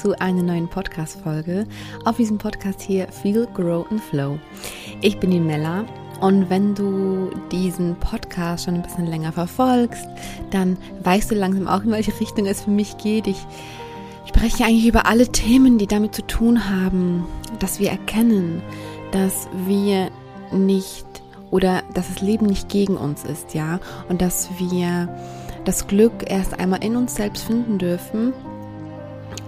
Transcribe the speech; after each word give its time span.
zu 0.00 0.18
einer 0.18 0.42
neuen 0.42 0.66
Podcast-Folge 0.66 1.66
auf 2.06 2.16
diesem 2.16 2.38
Podcast 2.38 2.80
hier 2.80 3.06
Feel, 3.08 3.46
Grow 3.52 3.84
and 3.90 4.00
Flow. 4.00 4.38
Ich 5.02 5.18
bin 5.18 5.30
die 5.30 5.40
Mella 5.40 5.84
und 6.22 6.48
wenn 6.48 6.74
du 6.74 7.30
diesen 7.52 7.96
Podcast 7.96 8.64
schon 8.64 8.76
ein 8.76 8.82
bisschen 8.82 9.06
länger 9.06 9.30
verfolgst, 9.30 10.06
dann 10.52 10.78
weißt 11.02 11.30
du 11.30 11.34
langsam 11.34 11.68
auch, 11.68 11.82
in 11.82 11.90
welche 11.90 12.18
Richtung 12.18 12.46
es 12.46 12.62
für 12.62 12.70
mich 12.70 12.96
geht. 12.96 13.26
Ich 13.26 13.44
spreche 14.26 14.64
eigentlich 14.64 14.86
über 14.86 15.04
alle 15.04 15.28
Themen, 15.28 15.76
die 15.76 15.86
damit 15.86 16.14
zu 16.14 16.26
tun 16.26 16.70
haben, 16.70 17.26
dass 17.58 17.78
wir 17.78 17.90
erkennen, 17.90 18.62
dass 19.12 19.48
wir 19.66 20.10
nicht 20.50 21.04
oder 21.50 21.82
dass 21.92 22.08
das 22.08 22.22
Leben 22.22 22.46
nicht 22.46 22.70
gegen 22.70 22.96
uns 22.96 23.24
ist, 23.24 23.52
ja, 23.52 23.80
und 24.08 24.22
dass 24.22 24.48
wir 24.58 25.14
das 25.66 25.88
Glück 25.88 26.30
erst 26.30 26.58
einmal 26.58 26.82
in 26.82 26.96
uns 26.96 27.16
selbst 27.16 27.44
finden 27.44 27.76
dürfen, 27.76 28.32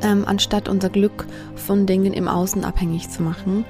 ähm, 0.02 0.24
anstatt 0.26 0.68
unser 0.68 0.90
Glück 0.90 1.26
von 1.54 1.86
Dingen 1.86 2.12
im 2.12 2.28
Außen 2.28 2.64
abhängig 2.64 3.08
zu 3.10 3.22
machen. 3.22 3.64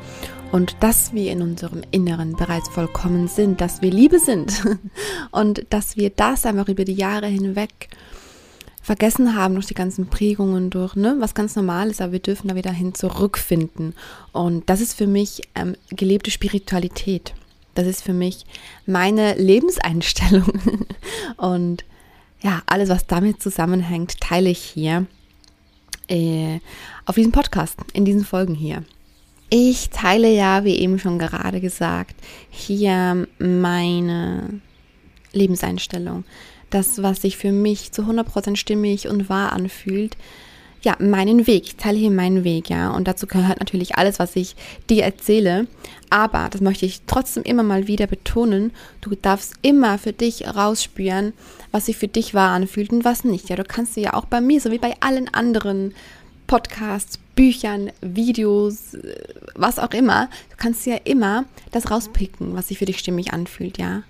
Und 0.50 0.76
dass 0.80 1.14
wir 1.14 1.32
in 1.32 1.40
unserem 1.40 1.82
Inneren 1.90 2.36
bereits 2.36 2.68
vollkommen 2.68 3.26
sind, 3.26 3.60
dass 3.60 3.80
wir 3.80 3.90
Liebe 3.90 4.18
sind 4.18 4.62
und 5.30 5.64
dass 5.70 5.96
wir 5.96 6.10
das 6.10 6.44
einfach 6.44 6.68
über 6.68 6.84
die 6.84 6.92
Jahre 6.92 7.26
hinweg 7.26 7.88
vergessen 8.82 9.36
haben 9.36 9.54
durch 9.54 9.66
die 9.66 9.74
ganzen 9.74 10.08
Prägungen, 10.08 10.68
durch, 10.68 10.96
ne, 10.96 11.16
was 11.20 11.34
ganz 11.34 11.56
normal 11.56 11.88
ist, 11.88 12.02
aber 12.02 12.12
wir 12.12 12.18
dürfen 12.18 12.48
da 12.48 12.56
wieder 12.56 12.72
hin 12.72 12.94
zurückfinden. 12.94 13.94
Und 14.32 14.68
das 14.68 14.80
ist 14.80 14.94
für 14.94 15.06
mich 15.06 15.42
ähm, 15.54 15.76
gelebte 15.90 16.30
Spiritualität. 16.30 17.32
Das 17.74 17.86
ist 17.86 18.02
für 18.02 18.12
mich 18.12 18.44
meine 18.84 19.34
Lebenseinstellung. 19.34 20.52
Und 21.36 21.84
ja, 22.42 22.60
alles, 22.66 22.88
was 22.88 23.06
damit 23.06 23.40
zusammenhängt, 23.40 24.20
teile 24.20 24.50
ich 24.50 24.58
hier 24.58 25.06
äh, 26.08 26.60
auf 27.06 27.14
diesem 27.14 27.32
Podcast, 27.32 27.78
in 27.92 28.04
diesen 28.04 28.24
Folgen 28.24 28.54
hier. 28.54 28.84
Ich 29.50 29.90
teile 29.90 30.32
ja, 30.32 30.64
wie 30.64 30.78
eben 30.78 30.98
schon 30.98 31.18
gerade 31.18 31.60
gesagt, 31.60 32.16
hier 32.50 33.26
meine 33.38 34.60
Lebenseinstellung. 35.32 36.24
Das, 36.70 37.02
was 37.02 37.20
sich 37.20 37.36
für 37.36 37.52
mich 37.52 37.92
zu 37.92 38.02
100% 38.02 38.56
stimmig 38.56 39.08
und 39.08 39.28
wahr 39.28 39.52
anfühlt, 39.52 40.16
ja, 40.82 40.96
meinen 40.98 41.46
Weg. 41.46 41.64
Ich 41.64 41.76
teile 41.76 41.98
hier 41.98 42.10
meinen 42.10 42.44
Weg, 42.44 42.68
ja. 42.70 42.90
Und 42.90 43.08
dazu 43.08 43.26
gehört 43.26 43.60
natürlich 43.60 43.96
alles, 43.96 44.18
was 44.18 44.36
ich 44.36 44.56
dir 44.90 45.04
erzähle. 45.04 45.66
Aber, 46.10 46.48
das 46.50 46.60
möchte 46.60 46.84
ich 46.86 47.02
trotzdem 47.06 47.42
immer 47.44 47.62
mal 47.62 47.86
wieder 47.86 48.06
betonen, 48.06 48.72
du 49.00 49.14
darfst 49.14 49.54
immer 49.62 49.96
für 49.96 50.12
dich 50.12 50.46
rausspüren, 50.46 51.32
was 51.70 51.86
sich 51.86 51.96
für 51.96 52.08
dich 52.08 52.34
wahr 52.34 52.50
anfühlt 52.50 52.90
und 52.92 53.04
was 53.04 53.24
nicht. 53.24 53.48
Ja, 53.48 53.56
du 53.56 53.64
kannst 53.64 53.96
ja 53.96 54.14
auch 54.14 54.26
bei 54.26 54.40
mir, 54.40 54.60
so 54.60 54.70
wie 54.70 54.78
bei 54.78 54.94
allen 55.00 55.32
anderen 55.32 55.94
Podcasts, 56.46 57.18
Büchern, 57.34 57.92
Videos, 58.02 58.96
was 59.54 59.78
auch 59.78 59.92
immer, 59.92 60.28
du 60.50 60.56
kannst 60.58 60.84
ja 60.84 60.96
immer 61.04 61.46
das 61.70 61.90
rauspicken, 61.90 62.54
was 62.54 62.68
sich 62.68 62.78
für 62.78 62.84
dich 62.84 62.98
stimmig 62.98 63.32
anfühlt, 63.32 63.78
ja. 63.78 64.02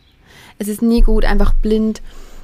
Es 0.59 0.67
ist 0.67 0.83
nie 0.83 1.03
gut, 1.03 1.25
einfach 1.25 1.55
blind 1.55 2.03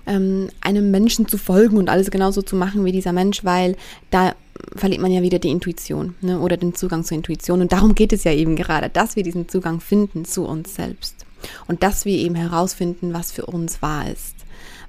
ähm, 0.08 0.48
einem 0.60 0.90
Menschen 0.90 1.28
zu 1.28 1.38
folgen 1.38 1.76
und 1.76 1.88
alles 1.88 2.10
genauso 2.10 2.42
zu 2.42 2.56
machen 2.56 2.84
wie 2.84 2.92
dieser 2.92 3.12
Mensch, 3.12 3.44
weil 3.44 3.76
da 4.10 4.34
verliert 4.74 5.00
man 5.00 5.12
ja 5.12 5.22
wieder 5.22 5.38
die 5.38 5.50
Intuition 5.50 6.14
ne, 6.20 6.40
oder 6.40 6.56
den 6.56 6.74
Zugang 6.74 7.04
zur 7.04 7.16
Intuition. 7.16 7.60
Und 7.60 7.72
darum 7.72 7.94
geht 7.94 8.12
es 8.12 8.24
ja 8.24 8.32
eben 8.32 8.56
gerade, 8.56 8.88
dass 8.88 9.14
wir 9.14 9.22
diesen 9.22 9.48
Zugang 9.48 9.80
finden 9.80 10.24
zu 10.24 10.44
uns 10.44 10.74
selbst 10.74 11.26
und 11.68 11.82
dass 11.82 12.04
wir 12.04 12.16
eben 12.18 12.34
herausfinden, 12.34 13.12
was 13.12 13.30
für 13.30 13.46
uns 13.46 13.82
wahr 13.82 14.10
ist. 14.10 14.34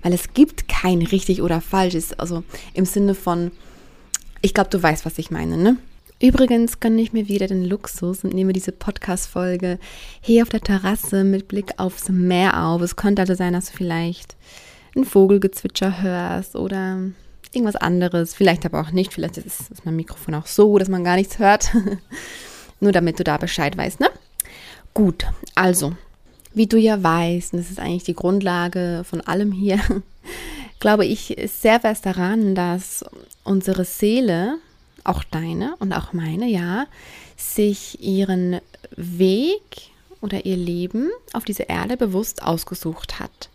Weil 0.01 0.13
es 0.13 0.33
gibt 0.33 0.67
kein 0.67 1.01
richtig 1.01 1.41
oder 1.41 1.61
falsch, 1.61 1.95
also 2.17 2.43
im 2.73 2.85
Sinne 2.85 3.13
von, 3.13 3.51
ich 4.41 4.53
glaube, 4.53 4.69
du 4.69 4.81
weißt, 4.81 5.05
was 5.05 5.17
ich 5.17 5.29
meine, 5.29 5.57
ne? 5.57 5.77
Übrigens 6.21 6.81
gönne 6.81 7.01
ich 7.01 7.13
mir 7.13 7.29
wieder 7.29 7.47
den 7.47 7.63
Luxus 7.63 8.25
und 8.25 8.33
nehme 8.33 8.51
diese 8.51 8.73
Podcast-Folge 8.73 9.79
hier 10.19 10.43
auf 10.43 10.49
der 10.49 10.59
Terrasse 10.59 11.23
mit 11.23 11.47
Blick 11.47 11.71
aufs 11.77 12.09
Meer 12.09 12.65
auf. 12.65 12.81
Es 12.81 12.97
könnte 12.97 13.21
also 13.21 13.35
sein, 13.35 13.53
dass 13.53 13.71
du 13.71 13.77
vielleicht 13.77 14.35
ein 14.95 15.05
Vogelgezwitscher 15.05 16.01
hörst 16.01 16.55
oder 16.55 16.99
irgendwas 17.51 17.75
anderes. 17.75 18.33
Vielleicht 18.33 18.65
aber 18.65 18.81
auch 18.81 18.91
nicht. 18.91 19.13
Vielleicht 19.13 19.37
ist, 19.37 19.71
ist 19.71 19.85
mein 19.85 19.95
Mikrofon 19.95 20.35
auch 20.35 20.45
so, 20.45 20.77
dass 20.77 20.89
man 20.89 21.03
gar 21.03 21.15
nichts 21.15 21.39
hört. 21.39 21.69
Nur 22.79 22.91
damit 22.91 23.19
du 23.19 23.23
da 23.23 23.37
Bescheid 23.37 23.75
weißt, 23.77 23.99
ne? 23.99 24.09
Gut, 24.93 25.25
also, 25.55 25.93
wie 26.53 26.67
du 26.67 26.77
ja 26.77 27.01
weißt, 27.01 27.53
und 27.53 27.59
das 27.59 27.69
ist 27.69 27.79
eigentlich 27.79 28.03
die 28.03 28.15
Grundlage 28.15 29.03
von 29.07 29.21
allem 29.21 29.51
hier, 29.51 29.79
glaube 30.79 31.05
ich 31.05 31.35
sehr 31.47 31.79
fest 31.79 32.05
daran, 32.05 32.55
dass 32.55 33.05
unsere 33.43 33.85
Seele, 33.85 34.57
auch 35.03 35.23
deine 35.23 35.75
und 35.79 35.93
auch 35.93 36.13
meine, 36.13 36.47
ja, 36.47 36.85
sich 37.37 38.01
ihren 38.03 38.59
Weg 38.95 39.91
oder 40.21 40.45
ihr 40.45 40.57
Leben 40.57 41.09
auf 41.33 41.45
diese 41.45 41.63
Erde 41.63 41.97
bewusst 41.97 42.43
ausgesucht 42.43 43.19
hat 43.19 43.49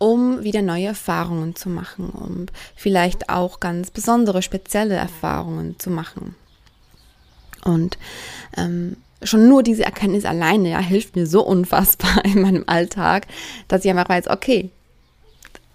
um 0.00 0.42
wieder 0.42 0.62
neue 0.62 0.86
Erfahrungen 0.86 1.54
zu 1.54 1.68
machen, 1.68 2.08
um 2.08 2.46
vielleicht 2.74 3.28
auch 3.28 3.60
ganz 3.60 3.90
besondere, 3.90 4.40
spezielle 4.40 4.94
Erfahrungen 4.94 5.78
zu 5.78 5.90
machen. 5.90 6.34
Und 7.64 7.98
ähm, 8.56 8.96
schon 9.22 9.46
nur 9.46 9.62
diese 9.62 9.84
Erkenntnis 9.84 10.24
alleine 10.24 10.70
ja, 10.70 10.78
hilft 10.80 11.16
mir 11.16 11.26
so 11.26 11.44
unfassbar 11.44 12.24
in 12.24 12.40
meinem 12.40 12.64
Alltag, 12.66 13.26
dass 13.68 13.84
ich 13.84 13.90
einfach 13.90 14.08
weiß, 14.08 14.28
okay, 14.28 14.70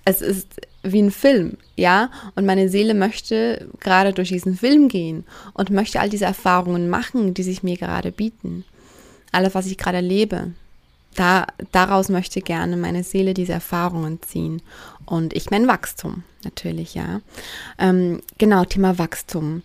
es 0.06 0.22
ist 0.22 0.48
wie 0.82 1.04
ein 1.04 1.12
Film, 1.12 1.58
ja, 1.76 2.10
und 2.34 2.48
meine 2.48 2.68
Seele 2.70 2.96
möchte 2.96 3.70
gerade 3.80 4.12
durch 4.12 4.30
diesen 4.30 4.58
Film 4.58 4.88
gehen 4.88 5.24
und 5.54 5.70
möchte 5.70 6.00
all 6.00 6.10
diese 6.10 6.26
Erfahrungen 6.26 6.90
machen, 6.90 7.36
die 7.36 7.44
sich 7.44 7.62
mir 7.62 7.78
gerade 7.78 8.12
bieten. 8.12 8.66
Alles, 9.32 9.54
was 9.54 9.68
ich 9.68 9.78
gerade 9.78 9.98
erlebe, 9.98 10.54
da, 11.16 11.48
daraus 11.72 12.10
möchte 12.10 12.42
gerne 12.42 12.78
meine 12.78 13.04
Seele 13.04 13.34
diese 13.34 13.54
Erfahrungen 13.54 14.22
ziehen. 14.22 14.62
Und 15.06 15.34
ich 15.34 15.50
mein 15.50 15.68
Wachstum, 15.68 16.24
natürlich, 16.44 16.94
ja. 16.94 17.22
Ähm, 17.78 18.22
genau, 18.38 18.66
Thema 18.66 18.98
Wachstum. 18.98 19.64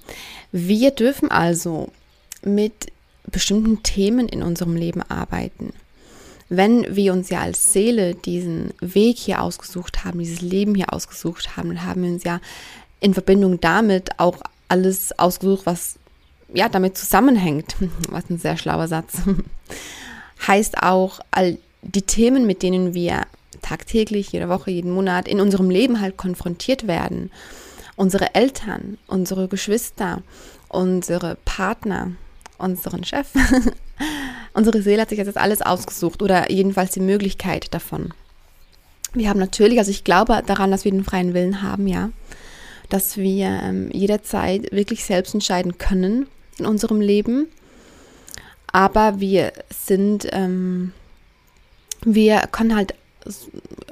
Wir 0.52 0.90
dürfen 0.90 1.30
also 1.30 1.90
mit 2.42 2.92
bestimmten 3.26 3.82
Themen 3.82 4.28
in 4.28 4.42
unserem 4.42 4.76
Leben 4.76 5.02
arbeiten. 5.02 5.72
Wenn 6.48 6.96
wir 6.96 7.12
uns 7.12 7.30
ja 7.30 7.40
als 7.40 7.72
Seele 7.72 8.14
diesen 8.14 8.74
Weg 8.80 9.18
hier 9.18 9.42
ausgesucht 9.42 10.04
haben, 10.04 10.18
dieses 10.18 10.40
Leben 10.40 10.74
hier 10.74 10.92
ausgesucht 10.92 11.56
haben, 11.56 11.84
haben 11.84 12.02
wir 12.02 12.10
uns 12.10 12.24
ja 12.24 12.40
in 12.98 13.14
Verbindung 13.14 13.60
damit 13.60 14.18
auch 14.18 14.38
alles 14.68 15.16
ausgesucht, 15.18 15.62
was 15.64 15.96
ja 16.52 16.68
damit 16.68 16.98
zusammenhängt. 16.98 17.76
Was 18.10 18.28
ein 18.28 18.38
sehr 18.38 18.56
schlauer 18.56 18.88
Satz 18.88 19.18
heißt 20.46 20.82
auch, 20.82 21.20
all 21.30 21.58
die 21.82 22.02
Themen, 22.02 22.46
mit 22.46 22.62
denen 22.62 22.94
wir 22.94 23.26
tagtäglich, 23.62 24.32
jede 24.32 24.48
Woche, 24.48 24.70
jeden 24.70 24.92
Monat 24.92 25.28
in 25.28 25.40
unserem 25.40 25.70
Leben 25.70 26.00
halt 26.00 26.16
konfrontiert 26.16 26.86
werden. 26.86 27.30
Unsere 27.96 28.34
Eltern, 28.34 28.98
unsere 29.06 29.48
Geschwister, 29.48 30.22
unsere 30.68 31.36
Partner, 31.44 32.12
unseren 32.58 33.04
Chef. 33.04 33.28
unsere 34.54 34.82
Seele 34.82 35.02
hat 35.02 35.10
sich 35.10 35.18
jetzt 35.18 35.36
alles 35.36 35.62
ausgesucht 35.62 36.22
oder 36.22 36.50
jedenfalls 36.50 36.92
die 36.92 37.00
Möglichkeit 37.00 37.72
davon. 37.74 38.14
Wir 39.12 39.28
haben 39.28 39.40
natürlich, 39.40 39.78
also 39.78 39.90
ich 39.90 40.04
glaube 40.04 40.42
daran, 40.46 40.70
dass 40.70 40.84
wir 40.84 40.92
den 40.92 41.04
freien 41.04 41.34
Willen 41.34 41.62
haben, 41.62 41.86
ja, 41.86 42.10
dass 42.88 43.16
wir 43.16 43.46
ähm, 43.46 43.90
jederzeit 43.92 44.72
wirklich 44.72 45.04
selbst 45.04 45.34
entscheiden 45.34 45.78
können 45.78 46.26
in 46.58 46.66
unserem 46.66 47.00
Leben 47.00 47.48
aber 48.72 49.20
wir 49.20 49.52
sind, 49.70 50.28
ähm, 50.32 50.92
wir 52.04 52.48
können 52.52 52.76
halt 52.76 52.94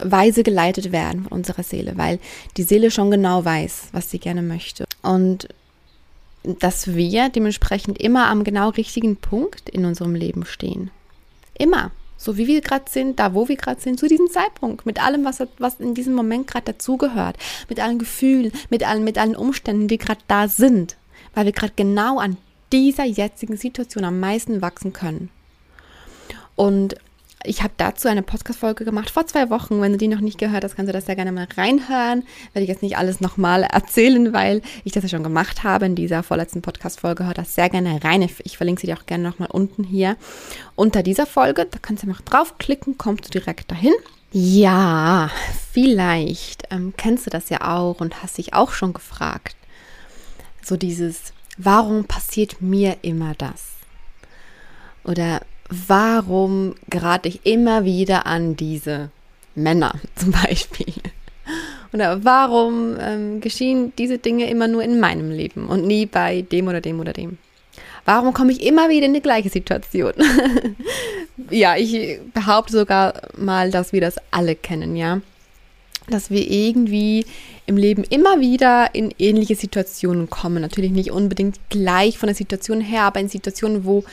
weise 0.01 0.43
geleitet 0.43 0.93
werden 0.93 1.25
von 1.25 1.33
unserer 1.33 1.63
Seele, 1.63 1.97
weil 1.97 2.19
die 2.57 2.63
Seele 2.63 2.91
schon 2.91 3.11
genau 3.11 3.45
weiß, 3.45 3.89
was 3.93 4.11
sie 4.11 4.19
gerne 4.19 4.43
möchte. 4.43 4.85
Und 5.03 5.49
dass 6.43 6.95
wir 6.95 7.29
dementsprechend 7.29 8.01
immer 8.01 8.29
am 8.29 8.45
genau 8.45 8.71
richtigen 8.71 9.17
Punkt 9.17 9.69
in 9.69 9.85
unserem 9.85 10.15
Leben 10.15 10.45
stehen. 10.45 10.91
Immer. 11.59 11.91
So 12.17 12.37
wie 12.37 12.49
wir 12.49 12.63
gerade 12.63 12.87
sind, 12.91 13.21
da 13.21 13.33
wo 13.33 13.49
wir 13.49 13.57
gerade 13.57 13.81
sind, 13.81 14.01
zu 14.01 14.09
diesem 14.09 14.29
Zeitpunkt, 14.29 14.87
mit 14.87 15.03
allem, 15.03 15.25
was, 15.25 15.41
was 15.59 15.79
in 15.79 15.95
diesem 15.95 16.15
Moment 16.15 16.49
gerade 16.49 16.73
dazugehört, 16.73 17.37
mit 17.69 17.79
allen 17.79 17.99
Gefühlen, 17.99 18.51
mit 18.71 18.87
allen, 18.87 19.05
mit 19.05 19.19
allen 19.19 19.37
Umständen, 19.37 19.87
die 19.87 19.99
gerade 19.99 20.21
da 20.27 20.49
sind, 20.49 20.97
weil 21.35 21.45
wir 21.45 21.53
gerade 21.53 21.75
genau 21.77 22.19
an 22.19 22.37
dieser 22.73 23.05
jetzigen 23.05 23.57
Situation 23.57 24.05
am 24.05 24.21
meisten 24.21 24.63
wachsen 24.63 24.93
können. 24.93 25.31
Und 26.57 26.97
ich 27.45 27.63
habe 27.63 27.73
dazu 27.77 28.09
eine 28.09 28.23
Podcast-Folge 28.23 28.85
gemacht 28.85 29.11
vor 29.11 29.27
zwei 29.27 29.49
Wochen. 29.49 29.81
Wenn 29.81 29.93
du 29.93 29.99
die 29.99 30.09
noch 30.09 30.21
nicht 30.21 30.39
gehört 30.39 30.65
hast, 30.65 30.75
kannst 30.75 30.89
du 30.89 30.93
das 30.93 31.07
sehr 31.07 31.15
gerne 31.15 31.31
mal 31.31 31.47
reinhören. 31.57 32.25
Werde 32.53 32.65
ich 32.65 32.69
jetzt 32.69 32.83
nicht 32.83 32.99
alles 32.99 33.21
nochmal 33.21 33.63
erzählen, 33.73 34.33
weil 34.33 34.61
ich 34.85 34.93
das 34.93 35.05
ja 35.05 35.09
schon 35.09 35.23
gemacht 35.23 35.63
habe 35.63 35.87
in 35.87 35.95
dieser 35.95 36.23
vorletzten 36.23 36.63
Podcast-Folge. 36.63 37.27
Hör 37.27 37.35
das 37.35 37.55
sehr 37.55 37.71
gerne 37.71 38.03
rein. 38.03 38.23
Ich 38.23 38.57
verlinke 38.57 38.81
sie 38.81 38.89
dir 38.89 38.97
auch 38.99 39.07
gerne 39.07 39.25
nochmal 39.25 39.49
unten 39.53 39.85
hier 39.85 40.17
unter 40.75 41.03
dieser 41.03 41.27
Folge. 41.27 41.67
Da 41.71 41.79
kannst 41.81 42.03
du 42.03 42.09
einfach 42.09 42.23
draufklicken, 42.23 42.99
kommst 42.99 43.27
du 43.27 43.31
direkt 43.31 43.71
dahin. 43.71 43.95
Ja, 44.33 45.31
vielleicht 45.73 46.65
ähm, 46.71 46.93
kennst 46.97 47.25
du 47.27 47.31
das 47.31 47.49
ja 47.49 47.63
auch 47.63 48.01
und 48.01 48.23
hast 48.23 48.37
dich 48.37 48.53
auch 48.53 48.73
schon 48.73 48.93
gefragt. 48.93 49.57
So 50.63 50.77
dieses, 50.77 51.33
warum 51.59 52.05
passiert 52.05 52.63
mir 52.63 52.97
immer 53.03 53.35
das? 53.37 53.67
Oder 55.05 55.43
warum 55.69 56.75
gerate 56.89 57.29
ich 57.29 57.45
immer 57.45 57.85
wieder 57.85 58.27
an 58.27 58.57
diese 58.57 59.11
Männer 59.55 59.95
zum 60.15 60.31
Beispiel? 60.31 60.95
Oder 61.93 62.25
warum 62.25 62.97
ähm, 63.01 63.41
geschehen 63.41 63.93
diese 63.97 64.19
Dinge 64.19 64.49
immer 64.51 64.69
nur 64.69 64.83
in 64.83 65.01
meinem 65.01 65.31
Leben 65.31 65.69
und 65.69 65.87
nie 65.87 66.07
bei 66.07 66.43
dem 66.43 66.69
oder 66.69 66.81
dem 66.81 67.01
oder 67.01 67.13
dem? 67.13 67.39
Warum 68.05 68.33
komme 68.33 68.53
ich 68.53 68.65
immer 68.65 68.89
wieder 68.89 69.07
in 69.07 69.15
die 69.15 69.21
gleiche 69.21 69.51
Situation? 69.51 70.13
ja, 71.51 71.77
ich 71.77 72.21
behaupte 72.33 72.73
sogar 72.73 73.15
mal, 73.37 73.71
dass 73.71 73.93
wir 73.93 74.01
das 74.01 74.17
alle 74.31 74.55
kennen, 74.55 74.97
ja. 74.97 75.21
Dass 76.09 76.31
wir 76.31 76.51
irgendwie 76.51 77.27
im 77.69 77.77
Leben 77.77 78.03
immer 78.03 78.41
wieder 78.41 78.95
in 78.95 79.13
ähnliche 79.19 79.55
Situationen 79.55 80.31
kommen. 80.31 80.63
Natürlich 80.63 80.91
nicht 80.91 81.11
unbedingt 81.11 81.61
gleich 81.69 82.17
von 82.17 82.29
der 82.29 82.35
Situation 82.35 82.81
her, 82.81 83.03
aber 83.03 83.21
in 83.21 83.29
Situationen, 83.29 83.85
wo, 83.85 84.05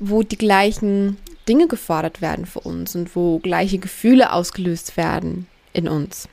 wo 0.00 0.24
die 0.24 0.36
gleichen 0.36 1.16
Dinge 1.48 1.68
gefordert 1.68 2.20
werden 2.20 2.46
für 2.46 2.58
uns 2.58 2.96
und 2.96 3.14
wo 3.14 3.38
gleiche 3.38 3.78
Gefühle 3.78 4.32
ausgelöst 4.32 4.96
werden 4.96 5.46
in 5.72 5.86
uns. 5.86 6.28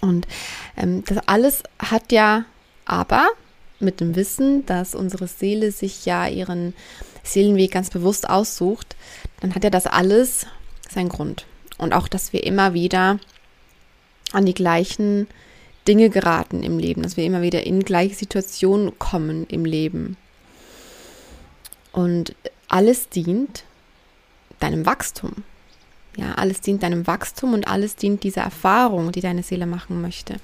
Und 0.00 0.28
ähm, 0.76 1.02
das 1.06 1.18
alles 1.26 1.64
hat 1.80 2.12
ja 2.12 2.44
aber 2.84 3.26
mit 3.80 4.00
dem 4.00 4.14
Wissen, 4.14 4.64
dass 4.66 4.94
unsere 4.94 5.26
Seele 5.26 5.72
sich 5.72 6.06
ja 6.06 6.28
ihren 6.28 6.72
Seelenweg 7.24 7.72
ganz 7.72 7.90
bewusst 7.90 8.30
aussucht, 8.30 8.94
dann 9.40 9.56
hat 9.56 9.64
ja 9.64 9.70
das 9.70 9.88
alles 9.88 10.46
seinen 10.88 11.08
Grund. 11.08 11.46
Und 11.78 11.94
auch, 11.94 12.06
dass 12.06 12.32
wir 12.32 12.44
immer 12.44 12.74
wieder 12.74 13.18
an 14.32 14.46
die 14.46 14.54
gleichen 14.54 15.26
Dinge 15.86 16.10
geraten 16.10 16.62
im 16.62 16.78
Leben, 16.78 17.02
dass 17.02 17.16
wir 17.16 17.24
immer 17.24 17.42
wieder 17.42 17.64
in 17.64 17.84
gleiche 17.84 18.14
Situationen 18.14 18.98
kommen 18.98 19.46
im 19.48 19.64
Leben. 19.64 20.16
Und 21.92 22.34
alles 22.68 23.08
dient 23.08 23.64
deinem 24.60 24.84
Wachstum. 24.86 25.44
Ja, 26.16 26.32
alles 26.36 26.62
dient 26.62 26.82
deinem 26.82 27.06
Wachstum 27.06 27.52
und 27.52 27.68
alles 27.68 27.94
dient 27.94 28.22
dieser 28.22 28.40
Erfahrung, 28.40 29.12
die 29.12 29.20
deine 29.20 29.42
Seele 29.42 29.66
machen 29.66 30.00
möchte. 30.00 30.36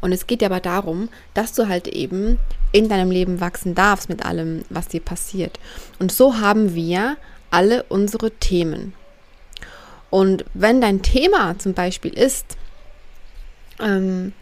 Und 0.00 0.12
es 0.12 0.28
geht 0.28 0.42
aber 0.44 0.60
darum, 0.60 1.08
dass 1.34 1.52
du 1.52 1.66
halt 1.66 1.88
eben 1.88 2.38
in 2.70 2.88
deinem 2.88 3.10
Leben 3.10 3.40
wachsen 3.40 3.74
darfst 3.74 4.08
mit 4.08 4.24
allem, 4.24 4.64
was 4.70 4.86
dir 4.86 5.00
passiert. 5.00 5.58
Und 5.98 6.12
so 6.12 6.38
haben 6.38 6.74
wir 6.74 7.16
alle 7.50 7.82
unsere 7.84 8.30
Themen. 8.30 8.94
Und 10.10 10.44
wenn 10.54 10.80
dein 10.80 11.02
Thema 11.02 11.58
zum 11.58 11.74
Beispiel 11.74 12.12
ist, 12.12 12.56
ähm, 13.80 14.32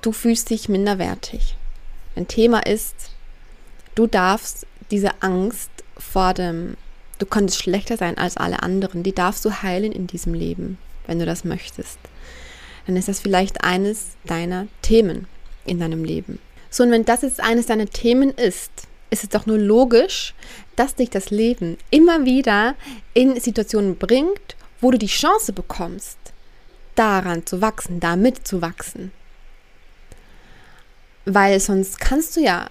du 0.00 0.12
fühlst 0.12 0.50
dich 0.50 0.68
minderwertig. 0.68 1.56
Dein 2.14 2.28
Thema 2.28 2.66
ist, 2.66 2.94
du 3.94 4.06
darfst 4.06 4.66
diese 4.90 5.22
Angst 5.22 5.70
vor 5.96 6.34
dem 6.34 6.76
Du 7.22 7.26
könntest 7.26 7.62
schlechter 7.62 7.96
sein 7.96 8.18
als 8.18 8.36
alle 8.36 8.64
anderen. 8.64 9.04
Die 9.04 9.14
darfst 9.14 9.44
du 9.44 9.62
heilen 9.62 9.92
in 9.92 10.08
diesem 10.08 10.34
Leben, 10.34 10.76
wenn 11.06 11.20
du 11.20 11.24
das 11.24 11.44
möchtest. 11.44 11.96
Dann 12.84 12.96
ist 12.96 13.06
das 13.06 13.20
vielleicht 13.20 13.62
eines 13.62 14.16
deiner 14.24 14.66
Themen 14.82 15.28
in 15.64 15.78
deinem 15.78 16.02
Leben. 16.02 16.40
So, 16.68 16.82
und 16.82 16.90
wenn 16.90 17.04
das 17.04 17.22
jetzt 17.22 17.40
eines 17.40 17.66
deiner 17.66 17.86
Themen 17.86 18.30
ist, 18.30 18.72
ist 19.10 19.22
es 19.22 19.28
doch 19.28 19.46
nur 19.46 19.58
logisch, 19.58 20.34
dass 20.74 20.96
dich 20.96 21.10
das 21.10 21.30
Leben 21.30 21.78
immer 21.90 22.24
wieder 22.24 22.74
in 23.14 23.38
Situationen 23.38 23.96
bringt, 23.98 24.56
wo 24.80 24.90
du 24.90 24.98
die 24.98 25.06
Chance 25.06 25.52
bekommst, 25.52 26.18
daran 26.94 27.46
zu 27.46 27.60
wachsen, 27.60 28.00
damit 28.00 28.46
zu 28.46 28.62
wachsen. 28.62 29.12
Weil 31.24 31.60
sonst 31.60 32.00
kannst 32.00 32.36
du 32.36 32.40
ja 32.40 32.68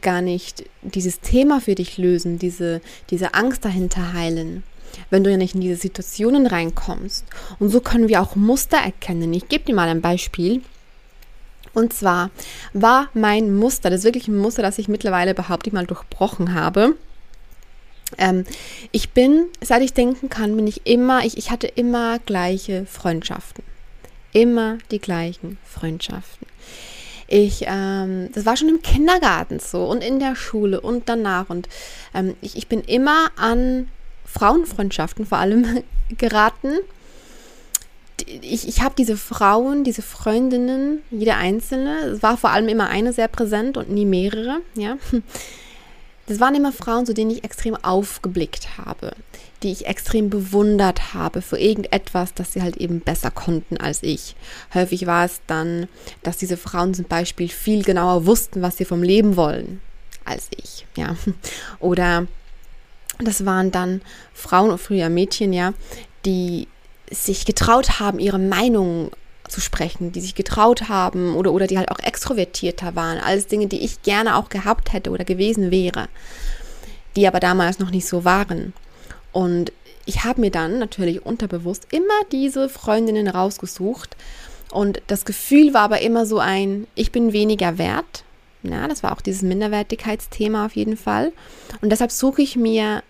gar 0.00 0.20
nicht 0.20 0.64
dieses 0.82 1.20
Thema 1.20 1.60
für 1.60 1.74
dich 1.74 1.96
lösen, 1.98 2.38
diese, 2.38 2.80
diese 3.10 3.34
Angst 3.34 3.64
dahinter 3.64 4.12
heilen, 4.12 4.64
wenn 5.10 5.24
du 5.24 5.30
ja 5.30 5.36
nicht 5.36 5.54
in 5.54 5.60
diese 5.60 5.76
Situationen 5.76 6.46
reinkommst. 6.46 7.24
Und 7.58 7.70
so 7.70 7.80
können 7.80 8.08
wir 8.08 8.20
auch 8.20 8.36
Muster 8.36 8.78
erkennen. 8.78 9.32
Ich 9.32 9.48
gebe 9.48 9.64
dir 9.64 9.74
mal 9.74 9.88
ein 9.88 10.00
Beispiel. 10.00 10.62
Und 11.72 11.92
zwar 11.92 12.30
war 12.72 13.08
mein 13.12 13.54
Muster, 13.54 13.90
das 13.90 14.00
ist 14.00 14.04
wirklich 14.04 14.28
ein 14.28 14.38
Muster, 14.38 14.62
das 14.62 14.78
ich 14.78 14.88
mittlerweile 14.88 15.34
behaupte 15.34 15.68
ich 15.68 15.74
mal 15.74 15.86
durchbrochen 15.86 16.54
habe. 16.54 16.96
Ähm, 18.18 18.44
ich 18.92 19.10
bin, 19.10 19.46
seit 19.62 19.82
ich 19.82 19.92
denken 19.92 20.28
kann, 20.28 20.56
bin 20.56 20.66
ich 20.66 20.86
immer, 20.86 21.24
ich, 21.24 21.36
ich 21.36 21.50
hatte 21.50 21.66
immer 21.66 22.18
gleiche 22.20 22.86
Freundschaften. 22.86 23.64
Immer 24.32 24.78
die 24.90 25.00
gleichen 25.00 25.58
Freundschaften. 25.64 26.46
Ich, 27.28 27.64
ähm, 27.66 28.30
das 28.32 28.46
war 28.46 28.56
schon 28.56 28.68
im 28.68 28.82
Kindergarten 28.82 29.58
so 29.58 29.84
und 29.84 30.04
in 30.04 30.20
der 30.20 30.36
Schule 30.36 30.80
und 30.80 31.08
danach. 31.08 31.50
Und 31.50 31.68
ähm, 32.14 32.36
ich, 32.40 32.56
ich 32.56 32.68
bin 32.68 32.82
immer 32.82 33.30
an 33.36 33.88
Frauenfreundschaften 34.24 35.26
vor 35.26 35.38
allem 35.38 35.82
geraten. 36.16 36.78
Ich, 38.42 38.66
ich 38.68 38.80
habe 38.80 38.94
diese 38.96 39.16
Frauen, 39.16 39.84
diese 39.84 40.02
Freundinnen, 40.02 41.02
jede 41.10 41.34
einzelne, 41.34 41.98
es 42.06 42.22
war 42.22 42.36
vor 42.36 42.50
allem 42.50 42.68
immer 42.68 42.88
eine 42.88 43.12
sehr 43.12 43.28
präsent 43.28 43.76
und 43.76 43.90
nie 43.90 44.06
mehrere, 44.06 44.60
ja. 44.74 44.96
Das 46.26 46.40
waren 46.40 46.54
immer 46.54 46.72
Frauen, 46.72 47.06
zu 47.06 47.14
denen 47.14 47.30
ich 47.30 47.44
extrem 47.44 47.76
aufgeblickt 47.76 48.78
habe, 48.78 49.12
die 49.62 49.70
ich 49.70 49.86
extrem 49.86 50.28
bewundert 50.28 51.14
habe 51.14 51.40
für 51.40 51.58
irgendetwas, 51.58 52.34
das 52.34 52.52
sie 52.52 52.62
halt 52.62 52.76
eben 52.78 53.00
besser 53.00 53.30
konnten 53.30 53.76
als 53.76 54.02
ich. 54.02 54.34
Häufig 54.74 55.06
war 55.06 55.24
es 55.24 55.40
dann, 55.46 55.88
dass 56.22 56.36
diese 56.36 56.56
Frauen 56.56 56.94
zum 56.94 57.04
Beispiel 57.04 57.48
viel 57.48 57.84
genauer 57.84 58.26
wussten, 58.26 58.60
was 58.60 58.76
sie 58.76 58.84
vom 58.84 59.02
Leben 59.02 59.36
wollen 59.36 59.80
als 60.24 60.48
ich, 60.50 60.86
ja. 60.96 61.16
Oder 61.78 62.26
das 63.18 63.46
waren 63.46 63.70
dann 63.70 64.02
Frauen, 64.34 64.76
früher 64.78 65.08
Mädchen, 65.08 65.52
ja, 65.52 65.72
die 66.24 66.66
sich 67.10 67.46
getraut 67.46 68.00
haben, 68.00 68.18
ihre 68.18 68.38
Meinung 68.38 69.12
zu 69.48 69.60
sprechen, 69.60 70.12
die 70.12 70.20
sich 70.20 70.34
getraut 70.34 70.88
haben 70.88 71.34
oder, 71.34 71.52
oder 71.52 71.66
die 71.66 71.78
halt 71.78 71.90
auch 71.90 71.98
extrovertierter 71.98 72.94
waren. 72.94 73.18
Alles 73.18 73.46
Dinge, 73.46 73.66
die 73.66 73.84
ich 73.84 74.02
gerne 74.02 74.36
auch 74.36 74.48
gehabt 74.48 74.92
hätte 74.92 75.10
oder 75.10 75.24
gewesen 75.24 75.70
wäre, 75.70 76.08
die 77.16 77.26
aber 77.26 77.40
damals 77.40 77.78
noch 77.78 77.90
nicht 77.90 78.06
so 78.06 78.24
waren. 78.24 78.72
Und 79.32 79.72
ich 80.06 80.24
habe 80.24 80.40
mir 80.40 80.50
dann 80.50 80.78
natürlich 80.78 81.26
unterbewusst 81.26 81.88
immer 81.90 82.24
diese 82.32 82.68
Freundinnen 82.68 83.28
rausgesucht. 83.28 84.16
Und 84.70 85.02
das 85.08 85.24
Gefühl 85.24 85.74
war 85.74 85.82
aber 85.82 86.00
immer 86.00 86.26
so 86.26 86.38
ein, 86.38 86.86
ich 86.94 87.12
bin 87.12 87.32
weniger 87.32 87.78
wert. 87.78 88.24
Ja, 88.62 88.88
das 88.88 89.02
war 89.02 89.12
auch 89.12 89.20
dieses 89.20 89.42
Minderwertigkeitsthema 89.42 90.66
auf 90.66 90.74
jeden 90.74 90.96
Fall. 90.96 91.32
Und 91.82 91.90
deshalb 91.90 92.10
suche 92.10 92.42
ich 92.42 92.56
mir 92.56 93.02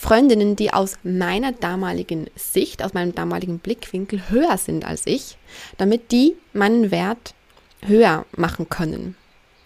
Freundinnen, 0.00 0.56
die 0.56 0.72
aus 0.72 0.96
meiner 1.02 1.52
damaligen 1.52 2.30
Sicht, 2.34 2.82
aus 2.82 2.94
meinem 2.94 3.14
damaligen 3.14 3.58
Blickwinkel 3.58 4.30
höher 4.30 4.56
sind 4.56 4.86
als 4.86 5.02
ich, 5.04 5.36
damit 5.76 6.10
die 6.10 6.36
meinen 6.54 6.90
Wert 6.90 7.34
höher 7.82 8.24
machen 8.34 8.70
können. 8.70 9.14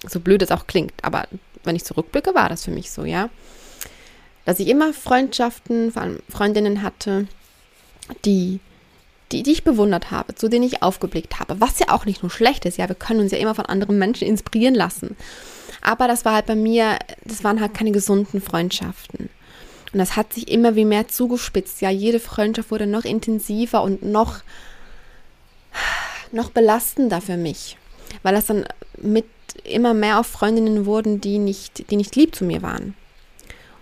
So 0.05 0.19
blöd 0.19 0.43
es 0.43 0.51
auch 0.51 0.67
klingt, 0.67 0.93
aber 1.03 1.29
wenn 1.63 1.77
ich 1.77 1.85
zurückblicke, 1.85 2.35
war 2.35 2.49
das 2.49 2.65
für 2.65 2.73
mich 2.73 2.91
so, 2.91 3.05
ja. 3.05 3.31
Dass 4.45 4.59
ich 4.59 4.67
immer 4.67 4.93
Freundschaften, 4.93 5.93
vor 5.93 6.03
allem 6.03 6.19
Freundinnen 6.29 6.83
hatte, 6.83 7.29
die, 8.25 8.59
die, 9.31 9.45
die 9.45 9.53
ich 9.53 9.63
bewundert 9.63 10.11
habe, 10.11 10.35
zu 10.35 10.49
denen 10.49 10.65
ich 10.65 10.83
aufgeblickt 10.83 11.39
habe, 11.39 11.61
was 11.61 11.79
ja 11.79 11.91
auch 11.91 12.07
nicht 12.07 12.23
nur 12.23 12.31
schlecht 12.31 12.65
ist, 12.65 12.77
ja, 12.77 12.89
wir 12.89 12.97
können 12.97 13.21
uns 13.21 13.31
ja 13.31 13.39
immer 13.39 13.55
von 13.55 13.67
anderen 13.67 14.01
Menschen 14.01 14.27
inspirieren 14.27 14.75
lassen. 14.75 15.17
Aber 15.81 16.09
das 16.09 16.25
war 16.25 16.35
halt 16.35 16.47
bei 16.47 16.57
mir, 16.57 16.99
das 17.25 17.45
waren 17.45 17.61
halt 17.61 17.73
keine 17.73 17.93
gesunden 17.93 18.41
Freundschaften. 18.41 19.31
Und 19.95 20.01
das 20.01 20.17
hat 20.17 20.33
sich 20.33 20.51
immer 20.51 20.75
wie 20.75 20.85
mehr 20.85 21.07
zugespitzt. 21.07 21.81
Ja, 21.81 21.89
jede 21.89 22.19
Freundschaft 22.19 22.73
wurde 22.73 22.89
noch 22.89 23.05
intensiver 23.05 23.81
und 23.81 24.03
noch, 24.03 24.41
noch 26.33 26.51
belastender 26.51 27.21
für 27.21 27.37
mich. 27.37 27.79
Weil 28.25 28.35
das 28.35 28.47
dann 28.47 28.67
mit 29.01 29.25
immer 29.63 29.95
mehr 29.95 30.19
auf 30.19 30.27
Freundinnen 30.27 30.85
wurden, 30.85 31.21
die 31.21 31.39
nicht, 31.39 31.91
die 31.93 31.97
nicht 31.97 32.17
lieb 32.17 32.35
zu 32.35 32.45
mir 32.45 32.61
waren. 32.61 32.95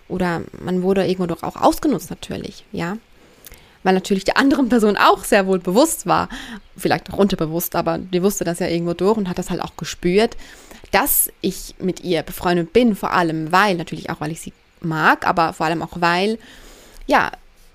Oder 0.07 0.43
man 0.63 0.83
wurde 0.83 1.03
irgendwo 1.03 1.25
doch 1.25 1.41
auch 1.41 1.55
ausgenutzt 1.55 2.11
natürlich, 2.11 2.63
ja. 2.71 2.97
Weil 3.81 3.95
natürlich 3.95 4.23
der 4.23 4.37
anderen 4.37 4.69
Person 4.69 4.97
auch 4.97 5.23
sehr 5.23 5.47
wohl 5.47 5.57
bewusst 5.57 6.05
war, 6.05 6.29
vielleicht 6.77 7.11
auch 7.11 7.17
unterbewusst, 7.17 7.75
aber 7.75 7.97
die 7.97 8.21
wusste 8.21 8.43
das 8.43 8.59
ja 8.59 8.67
irgendwo 8.67 8.93
durch 8.93 9.17
und 9.17 9.29
hat 9.29 9.39
das 9.39 9.49
halt 9.49 9.61
auch 9.61 9.77
gespürt, 9.77 10.37
dass 10.91 11.31
ich 11.41 11.73
mit 11.79 12.01
ihr 12.01 12.21
befreundet 12.21 12.71
bin, 12.71 12.95
vor 12.95 13.13
allem 13.13 13.51
weil, 13.51 13.75
natürlich 13.75 14.11
auch, 14.11 14.21
weil 14.21 14.31
ich 14.31 14.41
sie 14.41 14.53
mag, 14.85 15.27
aber 15.27 15.53
vor 15.53 15.65
allem 15.65 15.81
auch, 15.81 15.93
weil, 15.95 16.39
ja, 17.07 17.31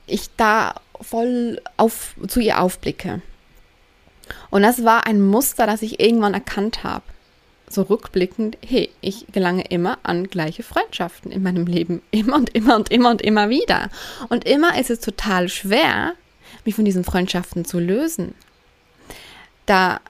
ich 0.06 0.30
da 0.36 0.74
voll 1.00 1.60
auf, 1.76 2.14
zu 2.26 2.40
ihr 2.40 2.60
aufblicke. 2.60 3.22
Und 4.50 4.62
das 4.62 4.84
war 4.84 5.06
ein 5.06 5.20
Muster, 5.20 5.66
das 5.66 5.82
ich 5.82 6.00
irgendwann 6.00 6.34
erkannt 6.34 6.84
habe. 6.84 7.04
So 7.70 7.82
rückblickend, 7.82 8.56
hey, 8.66 8.90
ich 9.02 9.26
gelange 9.30 9.62
immer 9.68 9.98
an 10.02 10.28
gleiche 10.28 10.62
Freundschaften 10.62 11.30
in 11.30 11.42
meinem 11.42 11.66
Leben. 11.66 12.02
Immer 12.10 12.36
und 12.36 12.54
immer 12.54 12.76
und 12.76 12.90
immer 12.90 13.10
und 13.10 13.20
immer 13.22 13.50
wieder. 13.50 13.90
Und 14.28 14.46
immer 14.46 14.78
ist 14.78 14.90
es 14.90 15.00
total 15.00 15.48
schwer, 15.48 16.14
mich 16.64 16.74
von 16.74 16.86
diesen 16.86 17.04
Freundschaften 17.04 17.64
zu 17.64 17.78
lösen. 17.78 18.34
Da 19.66 20.00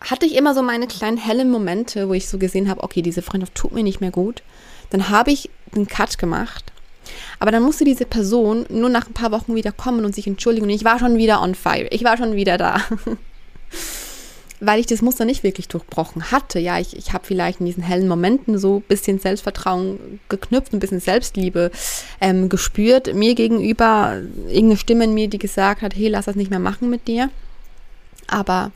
hatte 0.00 0.26
ich 0.26 0.34
immer 0.34 0.54
so 0.54 0.62
meine 0.62 0.88
kleinen 0.88 1.16
hellen 1.16 1.50
Momente, 1.50 2.08
wo 2.08 2.14
ich 2.14 2.28
so 2.28 2.38
gesehen 2.38 2.68
habe, 2.68 2.82
okay, 2.82 3.02
diese 3.02 3.22
Freundschaft 3.22 3.54
tut 3.54 3.72
mir 3.72 3.82
nicht 3.82 4.00
mehr 4.00 4.10
gut. 4.10 4.42
Dann 4.90 5.10
habe 5.10 5.30
ich 5.30 5.50
einen 5.74 5.86
Cut 5.86 6.18
gemacht. 6.18 6.72
Aber 7.38 7.50
dann 7.50 7.62
musste 7.62 7.84
diese 7.84 8.04
Person 8.04 8.66
nur 8.68 8.88
nach 8.88 9.06
ein 9.06 9.14
paar 9.14 9.32
Wochen 9.32 9.54
wieder 9.54 9.72
kommen 9.72 10.04
und 10.04 10.14
sich 10.14 10.26
entschuldigen. 10.26 10.66
Und 10.66 10.70
ich 10.70 10.84
war 10.84 10.98
schon 10.98 11.16
wieder 11.16 11.40
on 11.40 11.54
fire. 11.54 11.88
Ich 11.90 12.04
war 12.04 12.16
schon 12.16 12.34
wieder 12.34 12.58
da. 12.58 12.80
Weil 14.60 14.80
ich 14.80 14.86
das 14.86 15.02
Muster 15.02 15.24
nicht 15.24 15.44
wirklich 15.44 15.68
durchbrochen 15.68 16.32
hatte. 16.32 16.58
Ja, 16.58 16.80
ich, 16.80 16.96
ich 16.96 17.12
habe 17.12 17.24
vielleicht 17.24 17.60
in 17.60 17.66
diesen 17.66 17.84
hellen 17.84 18.08
Momenten 18.08 18.58
so 18.58 18.78
ein 18.78 18.82
bisschen 18.82 19.20
Selbstvertrauen 19.20 20.20
geknüpft, 20.28 20.72
ein 20.72 20.80
bisschen 20.80 20.98
Selbstliebe 20.98 21.70
ähm, 22.20 22.48
gespürt. 22.48 23.14
Mir 23.14 23.36
gegenüber 23.36 24.20
irgendeine 24.48 24.76
Stimme 24.76 25.04
in 25.04 25.14
mir, 25.14 25.28
die 25.28 25.38
gesagt 25.38 25.82
hat, 25.82 25.94
hey, 25.94 26.08
lass 26.08 26.24
das 26.24 26.34
nicht 26.34 26.50
mehr 26.50 26.58
machen 26.58 26.90
mit 26.90 27.06
dir. 27.06 27.30
Aber 28.26 28.72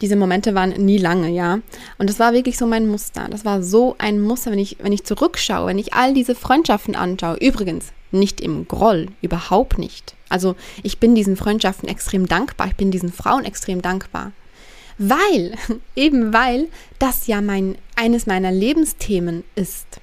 diese 0.00 0.16
Momente 0.16 0.54
waren 0.54 0.70
nie 0.70 0.98
lange, 0.98 1.30
ja. 1.30 1.60
Und 1.98 2.10
das 2.10 2.18
war 2.18 2.32
wirklich 2.32 2.58
so 2.58 2.66
mein 2.66 2.86
Muster. 2.86 3.28
Das 3.30 3.44
war 3.44 3.62
so 3.62 3.94
ein 3.98 4.20
Muster, 4.20 4.50
wenn 4.50 4.58
ich, 4.58 4.76
wenn 4.80 4.92
ich 4.92 5.04
zurückschaue, 5.04 5.68
wenn 5.68 5.78
ich 5.78 5.94
all 5.94 6.12
diese 6.12 6.34
Freundschaften 6.34 6.94
anschaue. 6.94 7.36
Übrigens, 7.36 7.92
nicht 8.10 8.40
im 8.40 8.68
Groll, 8.68 9.08
überhaupt 9.22 9.78
nicht. 9.78 10.14
Also 10.28 10.56
ich 10.82 10.98
bin 10.98 11.14
diesen 11.14 11.36
Freundschaften 11.36 11.88
extrem 11.88 12.26
dankbar, 12.26 12.68
ich 12.68 12.76
bin 12.76 12.90
diesen 12.90 13.12
Frauen 13.12 13.44
extrem 13.44 13.82
dankbar. 13.82 14.32
Weil, 14.98 15.54
eben 15.96 16.32
weil 16.32 16.68
das 16.98 17.26
ja 17.26 17.40
mein, 17.40 17.76
eines 17.94 18.26
meiner 18.26 18.52
Lebensthemen 18.52 19.44
ist 19.54 20.00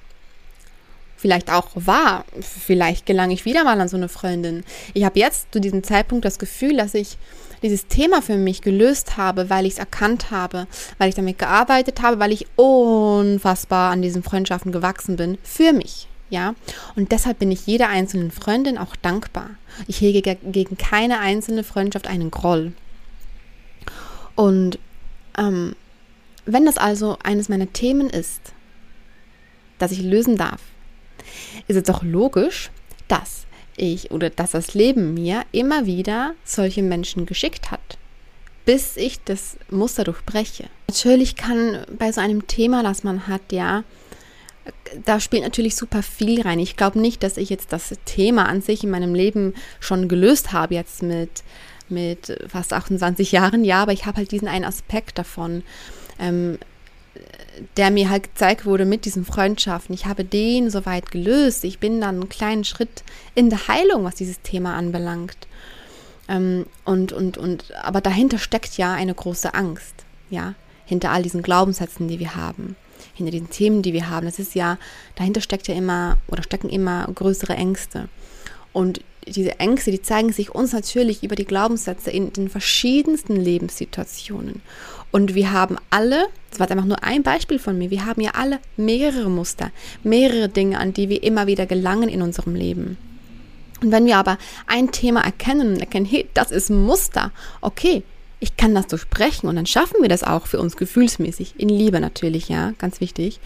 vielleicht 1.24 1.50
auch 1.50 1.70
war. 1.74 2.26
Vielleicht 2.42 3.06
gelange 3.06 3.32
ich 3.32 3.46
wieder 3.46 3.64
mal 3.64 3.80
an 3.80 3.88
so 3.88 3.96
eine 3.96 4.10
Freundin. 4.10 4.62
Ich 4.92 5.04
habe 5.04 5.18
jetzt 5.18 5.50
zu 5.54 5.58
diesem 5.58 5.82
Zeitpunkt 5.82 6.26
das 6.26 6.38
Gefühl, 6.38 6.76
dass 6.76 6.92
ich 6.92 7.16
dieses 7.62 7.86
Thema 7.86 8.20
für 8.20 8.36
mich 8.36 8.60
gelöst 8.60 9.16
habe, 9.16 9.48
weil 9.48 9.64
ich 9.64 9.72
es 9.72 9.78
erkannt 9.78 10.30
habe, 10.30 10.66
weil 10.98 11.08
ich 11.08 11.14
damit 11.14 11.38
gearbeitet 11.38 12.02
habe, 12.02 12.18
weil 12.18 12.30
ich 12.30 12.46
unfassbar 12.56 13.90
an 13.90 14.02
diesen 14.02 14.22
Freundschaften 14.22 14.70
gewachsen 14.70 15.16
bin 15.16 15.38
für 15.42 15.72
mich. 15.72 16.08
Ja, 16.28 16.54
und 16.94 17.10
deshalb 17.10 17.38
bin 17.38 17.50
ich 17.50 17.66
jeder 17.66 17.88
einzelnen 17.88 18.30
Freundin 18.30 18.76
auch 18.76 18.94
dankbar. 18.94 19.48
Ich 19.86 20.02
hege 20.02 20.20
gegen 20.20 20.76
keine 20.76 21.20
einzelne 21.20 21.64
Freundschaft 21.64 22.06
einen 22.06 22.30
Groll. 22.30 22.74
Und 24.34 24.78
ähm, 25.38 25.74
wenn 26.44 26.66
das 26.66 26.76
also 26.76 27.16
eines 27.22 27.48
meiner 27.48 27.72
Themen 27.72 28.10
ist, 28.10 28.52
das 29.78 29.90
ich 29.90 30.02
lösen 30.02 30.36
darf, 30.36 30.60
ist 31.68 31.76
es 31.76 31.82
doch 31.84 32.02
logisch, 32.02 32.70
dass 33.08 33.46
ich 33.76 34.10
oder 34.10 34.30
dass 34.30 34.52
das 34.52 34.74
Leben 34.74 35.14
mir 35.14 35.44
immer 35.52 35.86
wieder 35.86 36.34
solche 36.44 36.82
Menschen 36.82 37.26
geschickt 37.26 37.70
hat, 37.70 37.98
bis 38.64 38.96
ich 38.96 39.22
das 39.24 39.56
Muster 39.70 40.04
durchbreche. 40.04 40.64
Natürlich 40.88 41.36
kann 41.36 41.84
bei 41.98 42.12
so 42.12 42.20
einem 42.20 42.46
Thema, 42.46 42.82
das 42.82 43.04
man 43.04 43.26
hat, 43.26 43.52
ja, 43.52 43.84
da 45.04 45.20
spielt 45.20 45.42
natürlich 45.42 45.76
super 45.76 46.02
viel 46.02 46.40
rein. 46.42 46.58
Ich 46.58 46.76
glaube 46.76 46.98
nicht, 46.98 47.22
dass 47.22 47.36
ich 47.36 47.50
jetzt 47.50 47.72
das 47.72 47.92
Thema 48.04 48.46
an 48.46 48.62
sich 48.62 48.84
in 48.84 48.90
meinem 48.90 49.14
Leben 49.14 49.54
schon 49.80 50.08
gelöst 50.08 50.52
habe, 50.52 50.74
jetzt 50.74 51.02
mit, 51.02 51.42
mit 51.88 52.38
fast 52.48 52.72
28 52.72 53.32
Jahren, 53.32 53.64
ja, 53.64 53.82
aber 53.82 53.92
ich 53.92 54.06
habe 54.06 54.18
halt 54.18 54.30
diesen 54.30 54.48
einen 54.48 54.64
Aspekt 54.64 55.18
davon. 55.18 55.62
Ähm, 56.18 56.58
der 57.76 57.90
mir 57.90 58.10
halt 58.10 58.24
gezeigt 58.24 58.66
wurde 58.66 58.84
mit 58.84 59.04
diesen 59.04 59.24
Freundschaften. 59.24 59.94
Ich 59.94 60.06
habe 60.06 60.24
den 60.24 60.70
soweit 60.70 61.10
gelöst. 61.10 61.64
Ich 61.64 61.78
bin 61.78 62.00
dann 62.00 62.16
einen 62.16 62.28
kleinen 62.28 62.64
Schritt 62.64 63.04
in 63.34 63.50
der 63.50 63.68
Heilung, 63.68 64.04
was 64.04 64.16
dieses 64.16 64.40
Thema 64.42 64.74
anbelangt. 64.74 65.36
Ähm, 66.28 66.66
und, 66.84 67.12
und, 67.12 67.38
und, 67.38 67.72
aber 67.82 68.00
dahinter 68.00 68.38
steckt 68.38 68.76
ja 68.76 68.94
eine 68.94 69.14
große 69.14 69.54
Angst, 69.54 70.04
ja, 70.30 70.54
hinter 70.86 71.10
all 71.10 71.22
diesen 71.22 71.42
Glaubenssätzen, 71.42 72.08
die 72.08 72.18
wir 72.18 72.34
haben, 72.34 72.76
hinter 73.14 73.32
diesen 73.32 73.50
Themen, 73.50 73.82
die 73.82 73.92
wir 73.92 74.08
haben. 74.08 74.26
Das 74.26 74.38
ist 74.38 74.54
ja, 74.54 74.78
dahinter 75.16 75.40
steckt 75.40 75.68
ja 75.68 75.74
immer 75.74 76.16
oder 76.28 76.42
stecken 76.42 76.68
immer 76.68 77.06
größere 77.14 77.54
Ängste. 77.54 78.08
Und 78.72 79.02
diese 79.26 79.58
Ängste, 79.60 79.90
die 79.90 80.02
zeigen 80.02 80.32
sich 80.32 80.54
uns 80.54 80.72
natürlich 80.72 81.22
über 81.22 81.36
die 81.36 81.44
Glaubenssätze 81.44 82.10
in 82.10 82.32
den 82.32 82.48
verschiedensten 82.48 83.36
Lebenssituationen. 83.36 84.62
Und 85.14 85.36
wir 85.36 85.52
haben 85.52 85.76
alle, 85.90 86.26
das 86.50 86.58
war 86.58 86.68
einfach 86.68 86.84
nur 86.84 87.04
ein 87.04 87.22
Beispiel 87.22 87.60
von 87.60 87.78
mir, 87.78 87.88
wir 87.92 88.04
haben 88.04 88.20
ja 88.20 88.32
alle 88.32 88.58
mehrere 88.76 89.30
Muster, 89.30 89.70
mehrere 90.02 90.48
Dinge, 90.48 90.80
an 90.80 90.92
die 90.92 91.08
wir 91.08 91.22
immer 91.22 91.46
wieder 91.46 91.66
gelangen 91.66 92.08
in 92.08 92.20
unserem 92.20 92.56
Leben. 92.56 92.98
Und 93.80 93.92
wenn 93.92 94.06
wir 94.06 94.16
aber 94.16 94.38
ein 94.66 94.90
Thema 94.90 95.20
erkennen 95.20 95.74
und 95.74 95.78
erkennen, 95.78 96.04
hey, 96.04 96.28
das 96.34 96.50
ist 96.50 96.68
ein 96.68 96.82
Muster, 96.82 97.30
okay, 97.60 98.02
ich 98.40 98.56
kann 98.56 98.74
das 98.74 98.88
durchbrechen 98.88 99.48
und 99.48 99.54
dann 99.54 99.66
schaffen 99.66 100.02
wir 100.02 100.08
das 100.08 100.24
auch 100.24 100.48
für 100.48 100.58
uns 100.58 100.76
gefühlsmäßig, 100.76 101.54
in 101.58 101.68
Liebe 101.68 102.00
natürlich, 102.00 102.48
ja, 102.48 102.72
ganz 102.78 103.00
wichtig, 103.00 103.38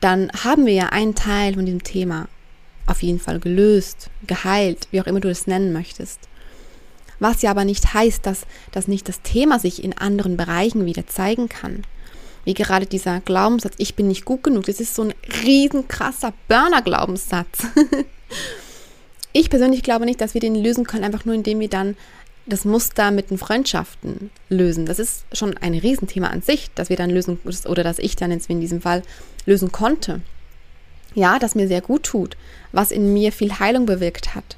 dann 0.00 0.30
haben 0.44 0.66
wir 0.66 0.74
ja 0.74 0.88
einen 0.90 1.14
Teil 1.14 1.54
von 1.54 1.64
diesem 1.64 1.84
Thema 1.84 2.28
auf 2.86 3.02
jeden 3.02 3.18
Fall 3.18 3.40
gelöst, 3.40 4.10
geheilt, 4.26 4.88
wie 4.90 5.00
auch 5.00 5.06
immer 5.06 5.20
du 5.20 5.30
es 5.30 5.46
nennen 5.46 5.72
möchtest. 5.72 6.28
Was 7.18 7.42
ja 7.42 7.50
aber 7.50 7.64
nicht 7.64 7.94
heißt, 7.94 8.26
dass, 8.26 8.46
dass 8.72 8.88
nicht 8.88 9.08
das 9.08 9.22
Thema 9.22 9.58
sich 9.58 9.82
in 9.82 9.96
anderen 9.96 10.36
Bereichen 10.36 10.84
wieder 10.86 11.06
zeigen 11.06 11.48
kann. 11.48 11.82
Wie 12.44 12.54
gerade 12.54 12.86
dieser 12.86 13.20
Glaubenssatz, 13.20 13.74
ich 13.78 13.96
bin 13.96 14.08
nicht 14.08 14.24
gut 14.24 14.44
genug, 14.44 14.66
das 14.66 14.80
ist 14.80 14.94
so 14.94 15.02
ein 15.02 15.14
riesenkrasser 15.42 16.32
Burner-Glaubenssatz. 16.48 17.66
ich 19.32 19.50
persönlich 19.50 19.82
glaube 19.82 20.04
nicht, 20.04 20.20
dass 20.20 20.34
wir 20.34 20.40
den 20.40 20.54
lösen 20.54 20.84
können, 20.84 21.04
einfach 21.04 21.24
nur 21.24 21.34
indem 21.34 21.58
wir 21.58 21.68
dann 21.68 21.96
das 22.46 22.64
Muster 22.64 23.10
mit 23.10 23.30
den 23.30 23.38
Freundschaften 23.38 24.30
lösen. 24.48 24.86
Das 24.86 24.98
ist 24.98 25.24
schon 25.32 25.56
ein 25.56 25.74
Riesenthema 25.74 26.28
an 26.28 26.42
sich, 26.42 26.70
dass 26.74 26.88
wir 26.88 26.96
dann 26.96 27.10
lösen, 27.10 27.38
oder 27.66 27.82
dass 27.82 27.98
ich 27.98 28.14
dann 28.14 28.30
jetzt 28.30 28.48
in 28.48 28.60
diesem 28.60 28.80
Fall 28.80 29.02
lösen 29.44 29.72
konnte. 29.72 30.20
Ja, 31.14 31.38
das 31.38 31.54
mir 31.54 31.66
sehr 31.66 31.80
gut 31.80 32.04
tut, 32.04 32.36
was 32.72 32.92
in 32.92 33.12
mir 33.12 33.32
viel 33.32 33.58
Heilung 33.58 33.86
bewirkt 33.86 34.34
hat. 34.34 34.56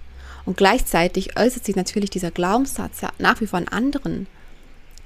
Und 0.48 0.56
gleichzeitig 0.56 1.38
äußert 1.38 1.66
sich 1.66 1.76
natürlich 1.76 2.08
dieser 2.08 2.30
Glaubenssatz 2.30 3.02
ja 3.02 3.10
nach 3.18 3.42
wie 3.42 3.46
vor 3.46 3.58
in 3.58 3.68
anderen 3.68 4.26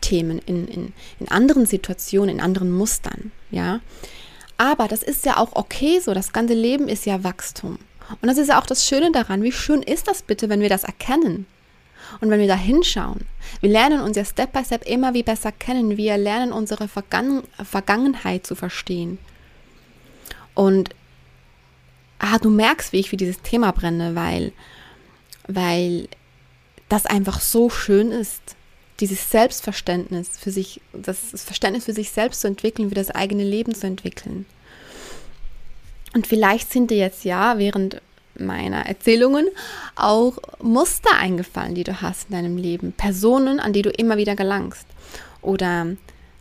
Themen, 0.01 0.39
in, 0.39 0.69
in, 0.69 0.93
in 1.19 1.29
anderen 1.31 1.67
Situationen, 1.67 2.37
in 2.37 2.41
anderen 2.41 2.71
Mustern. 2.71 3.33
Ja. 3.51 3.81
Aber 4.57 4.87
das 4.87 5.03
ist 5.03 5.27
ja 5.27 5.39
auch 5.39 5.57
okay 5.57 5.99
so. 5.99 6.15
Das 6.15 6.33
ganze 6.33 6.55
Leben 6.55 6.87
ist 6.87 7.07
ja 7.07 7.25
Wachstum. 7.25 7.81
Und 8.21 8.29
das 8.29 8.39
ist 8.39 8.51
ja 8.51 8.61
auch 8.61 8.67
das 8.67 8.87
Schöne 8.87 9.11
daran. 9.11 9.43
Wie 9.43 9.51
schön 9.51 9.83
ist 9.83 10.07
das 10.07 10.23
bitte, 10.23 10.49
wenn 10.49 10.61
wir 10.61 10.69
das 10.69 10.85
erkennen? 10.85 11.47
Und 12.21 12.31
wenn 12.31 12.39
wir 12.39 12.47
da 12.47 12.55
hinschauen, 12.55 13.27
wir 13.61 13.71
lernen 13.71 14.01
uns 14.01 14.17
ja 14.17 14.25
Step 14.25 14.53
by 14.53 14.65
Step 14.65 14.87
immer 14.87 15.13
wie 15.13 15.25
besser 15.25 15.51
kennen. 15.51 15.97
Wir 15.97 16.19
lernen 16.19 16.53
unsere 16.53 16.87
Vergangen 16.87 17.43
Vergangenheit 17.65 18.47
zu 18.47 18.55
verstehen. 18.55 19.19
Und 20.55 20.91
ah, 22.21 22.39
du 22.39 22.49
merkst, 22.49 22.93
wie 22.93 23.01
ich 23.01 23.11
für 23.11 23.17
dieses 23.17 23.43
Thema 23.43 23.73
brenne, 23.73 24.15
weil 24.15 24.53
weil 25.47 26.09
das 26.89 27.07
einfach 27.07 27.41
so 27.41 27.71
schön 27.71 28.11
ist, 28.11 28.43
dieses 29.01 29.31
Selbstverständnis 29.31 30.39
für 30.39 30.51
sich, 30.51 30.81
das 30.93 31.19
Verständnis 31.45 31.87
für 31.87 31.93
sich 31.93 32.11
selbst 32.11 32.43
zu 32.43 32.47
entwickeln, 32.47 32.89
für 32.89 32.95
das 32.95 33.11
eigene 33.11 33.45
Leben 33.45 33.75
zu 33.75 33.87
entwickeln. 33.87 34.47
Und 36.15 36.27
vielleicht 36.27 36.71
sind 36.71 36.91
dir 36.91 36.99
jetzt 36.99 37.25
ja 37.25 37.59
während 37.59 38.01
meiner 38.39 38.87
Erzählungen 38.87 39.49
auch 39.97 40.39
Muster 40.61 41.17
eingefallen, 41.17 41.75
die 41.75 41.85
du 41.85 42.01
hast 42.01 42.29
in 42.29 42.37
deinem 42.37 42.57
Leben, 42.57 42.93
Personen, 42.93 43.61
an 43.61 43.73
die 43.73 43.83
du 43.83 43.91
immer 43.91 44.17
wieder 44.17 44.37
gelangst 44.37 44.87
oder 45.41 45.89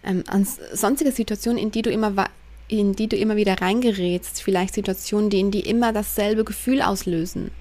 ähm, 0.03 0.24
an 0.27 0.48
sonstige 0.74 1.12
Situationen, 1.12 1.58
in 1.58 1.72
die 1.72 1.81
du 1.81 1.89
immer 1.89 2.27
in 2.67 2.93
die 2.93 3.08
du 3.08 3.17
immer 3.17 3.36
wieder 3.36 3.60
reingerätst, 3.60 4.41
vielleicht 4.41 4.75
Situationen, 4.75 5.29
die 5.29 5.41
in 5.41 5.51
die 5.51 5.60
immer 5.60 5.91
dasselbe 5.91 6.46
Gefühl 6.46 6.81
auslösen. 6.81 7.51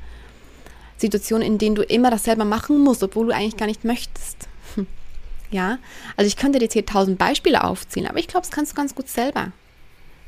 Situationen, 1.00 1.46
in 1.46 1.58
denen 1.58 1.74
du 1.74 1.82
immer 1.82 2.10
dasselbe 2.10 2.44
machen 2.44 2.78
musst, 2.78 3.02
obwohl 3.02 3.26
du 3.26 3.34
eigentlich 3.34 3.56
gar 3.56 3.66
nicht 3.66 3.84
möchtest. 3.84 4.48
Hm. 4.74 4.86
Ja, 5.50 5.78
also 6.16 6.28
ich 6.28 6.36
könnte 6.36 6.58
dir 6.58 6.66
jetzt 6.66 6.74
hier 6.74 6.86
tausend 6.86 7.18
Beispiele 7.18 7.64
aufzählen, 7.64 8.08
aber 8.08 8.18
ich 8.18 8.28
glaube, 8.28 8.46
das 8.46 8.54
kannst 8.54 8.72
du 8.72 8.76
ganz 8.76 8.94
gut 8.94 9.08
selber. 9.08 9.52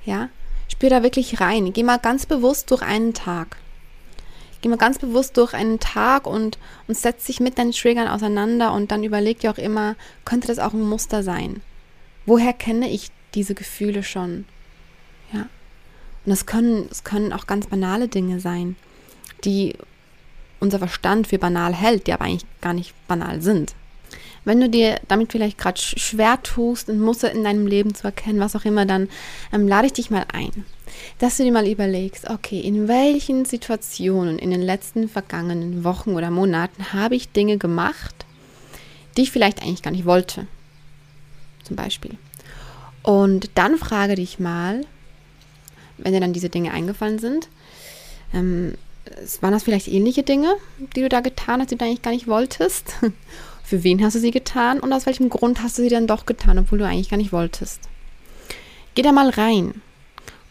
Ja, 0.04 0.30
spür 0.68 0.90
da 0.90 1.02
wirklich 1.02 1.40
rein. 1.40 1.72
Geh 1.72 1.82
mal 1.82 1.98
ganz 1.98 2.26
bewusst 2.26 2.70
durch 2.70 2.82
einen 2.82 3.14
Tag. 3.14 3.56
Geh 4.62 4.68
mal 4.68 4.78
ganz 4.78 4.98
bewusst 4.98 5.36
durch 5.36 5.54
einen 5.54 5.78
Tag 5.78 6.26
und, 6.26 6.58
und 6.88 6.96
setz 6.96 7.26
dich 7.26 7.40
mit 7.40 7.58
deinen 7.58 7.72
Triggern 7.72 8.08
auseinander 8.08 8.72
und 8.72 8.90
dann 8.90 9.04
überleg 9.04 9.40
dir 9.40 9.50
auch 9.50 9.58
immer, 9.58 9.96
könnte 10.24 10.48
das 10.48 10.58
auch 10.58 10.72
ein 10.72 10.88
Muster 10.88 11.22
sein? 11.22 11.60
Woher 12.26 12.52
kenne 12.52 12.88
ich 12.88 13.10
diese 13.34 13.54
Gefühle 13.54 14.02
schon? 14.02 14.44
Ja. 15.32 15.40
Und 15.40 16.30
das 16.30 16.46
können, 16.46 16.88
das 16.88 17.04
können 17.04 17.32
auch 17.32 17.46
ganz 17.46 17.66
banale 17.66 18.08
Dinge 18.08 18.38
sein, 18.38 18.76
die 19.44 19.76
unser 20.62 20.78
Verstand 20.78 21.26
für 21.26 21.38
banal 21.38 21.74
hält, 21.74 22.06
die 22.06 22.12
aber 22.12 22.24
eigentlich 22.24 22.46
gar 22.60 22.72
nicht 22.72 22.94
banal 23.08 23.42
sind. 23.42 23.74
Wenn 24.44 24.60
du 24.60 24.68
dir 24.68 25.00
damit 25.06 25.30
vielleicht 25.30 25.58
gerade 25.58 25.80
schwer 25.80 26.42
tust, 26.42 26.88
ein 26.88 27.00
Muster 27.00 27.30
in 27.30 27.44
deinem 27.44 27.66
Leben 27.66 27.94
zu 27.94 28.04
erkennen, 28.04 28.40
was 28.40 28.56
auch 28.56 28.64
immer, 28.64 28.86
dann 28.86 29.08
ähm, 29.52 29.68
lade 29.68 29.86
ich 29.86 29.92
dich 29.92 30.10
mal 30.10 30.24
ein, 30.32 30.64
dass 31.18 31.36
du 31.36 31.44
dir 31.44 31.52
mal 31.52 31.66
überlegst, 31.66 32.28
okay, 32.28 32.60
in 32.60 32.88
welchen 32.88 33.44
Situationen 33.44 34.38
in 34.38 34.50
den 34.50 34.62
letzten 34.62 35.08
vergangenen 35.08 35.84
Wochen 35.84 36.14
oder 36.14 36.30
Monaten 36.30 36.92
habe 36.92 37.14
ich 37.14 37.30
Dinge 37.30 37.58
gemacht, 37.58 38.26
die 39.16 39.22
ich 39.22 39.30
vielleicht 39.30 39.62
eigentlich 39.62 39.82
gar 39.82 39.92
nicht 39.92 40.06
wollte. 40.06 40.46
zum 41.62 41.76
Beispiel. 41.76 42.18
Und 43.02 43.50
dann 43.54 43.76
frage 43.78 44.16
dich 44.16 44.40
mal, 44.40 44.84
wenn 45.98 46.12
dir 46.12 46.20
dann 46.20 46.32
diese 46.32 46.48
Dinge 46.48 46.72
eingefallen 46.72 47.20
sind, 47.20 47.48
ähm, 48.34 48.74
waren 49.40 49.52
das 49.52 49.64
vielleicht 49.64 49.88
ähnliche 49.88 50.22
Dinge, 50.22 50.54
die 50.96 51.02
du 51.02 51.08
da 51.08 51.20
getan 51.20 51.60
hast, 51.60 51.70
die 51.70 51.76
du 51.76 51.84
eigentlich 51.84 52.02
gar 52.02 52.12
nicht 52.12 52.28
wolltest? 52.28 52.94
Für 53.64 53.84
wen 53.84 54.04
hast 54.04 54.14
du 54.14 54.18
sie 54.18 54.30
getan 54.30 54.80
und 54.80 54.92
aus 54.92 55.06
welchem 55.06 55.30
Grund 55.30 55.62
hast 55.62 55.78
du 55.78 55.82
sie 55.82 55.88
dann 55.88 56.06
doch 56.06 56.26
getan, 56.26 56.58
obwohl 56.58 56.78
du 56.78 56.86
eigentlich 56.86 57.08
gar 57.08 57.16
nicht 57.16 57.32
wolltest? 57.32 57.80
Geh 58.94 59.02
da 59.02 59.12
mal 59.12 59.30
rein 59.30 59.80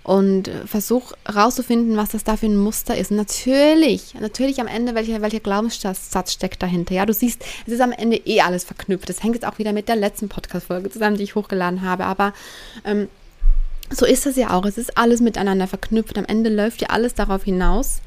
und 0.04 0.50
versuch 0.66 1.12
rauszufinden, 1.32 1.96
was 1.96 2.10
das 2.10 2.24
da 2.24 2.36
für 2.36 2.48
ein 2.48 2.58
Muster 2.58 2.98
ist. 2.98 3.12
Und 3.12 3.18
natürlich, 3.18 4.16
natürlich 4.20 4.60
am 4.60 4.68
Ende, 4.68 4.96
welcher, 4.96 5.22
welcher 5.22 5.40
Glaubenssatz 5.40 6.34
steckt 6.34 6.64
dahinter. 6.64 6.96
Ja, 6.96 7.06
du 7.06 7.14
siehst, 7.14 7.44
es 7.68 7.74
ist 7.74 7.82
am 7.82 7.92
Ende 7.92 8.18
eh 8.18 8.42
alles 8.42 8.64
verknüpft. 8.64 9.10
Das 9.10 9.22
hängt 9.22 9.36
jetzt 9.36 9.46
auch 9.46 9.60
wieder 9.60 9.74
mit 9.74 9.88
der 9.88 9.96
letzten 9.96 10.28
Podcast-Folge 10.28 10.90
zusammen, 10.90 11.18
die 11.18 11.24
ich 11.24 11.36
hochgeladen 11.36 11.84
habe. 11.84 12.06
Aber 12.06 12.34
ähm, 12.84 13.10
so 13.92 14.06
ist 14.06 14.26
es 14.26 14.38
ja 14.38 14.50
auch. 14.52 14.66
Es 14.66 14.80
ist 14.80 14.98
alles 14.98 15.22
miteinander 15.22 15.68
verknüpft. 15.68 16.18
Am 16.18 16.26
Ende 16.26 16.50
läuft 16.50 16.82
ja 16.82 16.90
alles 16.90 17.14
darauf 17.14 17.44
hinaus, 17.44 18.02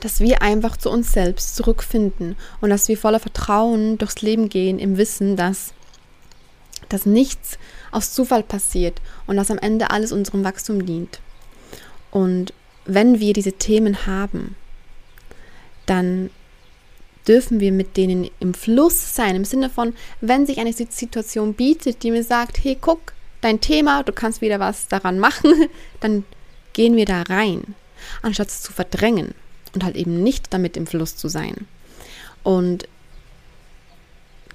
dass 0.00 0.20
wir 0.20 0.42
einfach 0.42 0.76
zu 0.76 0.90
uns 0.90 1.12
selbst 1.12 1.56
zurückfinden 1.56 2.36
und 2.60 2.70
dass 2.70 2.88
wir 2.88 2.96
voller 2.96 3.20
Vertrauen 3.20 3.98
durchs 3.98 4.22
Leben 4.22 4.48
gehen, 4.48 4.78
im 4.78 4.96
Wissen, 4.96 5.36
dass, 5.36 5.72
dass 6.88 7.06
nichts 7.06 7.58
aus 7.90 8.12
Zufall 8.12 8.42
passiert 8.42 9.00
und 9.26 9.36
dass 9.36 9.50
am 9.50 9.58
Ende 9.58 9.90
alles 9.90 10.12
unserem 10.12 10.44
Wachstum 10.44 10.84
dient. 10.86 11.20
Und 12.10 12.52
wenn 12.84 13.20
wir 13.20 13.32
diese 13.32 13.52
Themen 13.52 14.06
haben, 14.06 14.56
dann 15.86 16.30
dürfen 17.26 17.60
wir 17.60 17.72
mit 17.72 17.96
denen 17.96 18.30
im 18.40 18.54
Fluss 18.54 19.14
sein, 19.14 19.36
im 19.36 19.44
Sinne 19.44 19.68
von, 19.68 19.94
wenn 20.20 20.46
sich 20.46 20.58
eine 20.58 20.72
Situation 20.72 21.54
bietet, 21.54 22.02
die 22.02 22.10
mir 22.10 22.24
sagt, 22.24 22.62
hey, 22.64 22.76
guck, 22.80 23.12
dein 23.42 23.60
Thema, 23.60 24.02
du 24.02 24.12
kannst 24.12 24.40
wieder 24.40 24.58
was 24.58 24.88
daran 24.88 25.18
machen, 25.18 25.68
dann 26.00 26.24
gehen 26.72 26.96
wir 26.96 27.04
da 27.04 27.22
rein, 27.22 27.74
anstatt 28.22 28.48
es 28.48 28.62
zu 28.62 28.72
verdrängen 28.72 29.34
und 29.78 29.84
halt 29.84 29.96
eben 29.96 30.24
nicht 30.24 30.52
damit 30.52 30.76
im 30.76 30.88
Fluss 30.88 31.16
zu 31.16 31.28
sein. 31.28 31.54
Und 32.42 32.88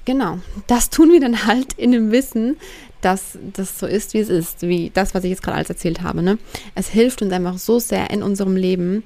genau, 0.03 0.39
das 0.67 0.89
tun 0.89 1.11
wir 1.13 1.21
dann 1.21 1.45
halt 1.45 1.73
in 1.73 1.93
dem 1.93 2.11
Wissen, 2.11 2.57
dass 2.99 3.37
das 3.53 3.79
so 3.79 3.85
ist, 3.85 4.13
wie 4.13 4.19
es 4.19 4.27
ist, 4.27 4.61
wie 4.63 4.91
das, 4.93 5.13
was 5.13 5.23
ich 5.23 5.29
jetzt 5.29 5.43
gerade 5.43 5.57
alles 5.57 5.69
erzählt 5.69 6.01
habe. 6.01 6.21
Ne? 6.21 6.37
Es 6.75 6.89
hilft 6.89 7.21
uns 7.21 7.31
einfach 7.31 7.57
so 7.57 7.79
sehr 7.79 8.09
in 8.09 8.21
unserem 8.21 8.57
Leben 8.57 9.03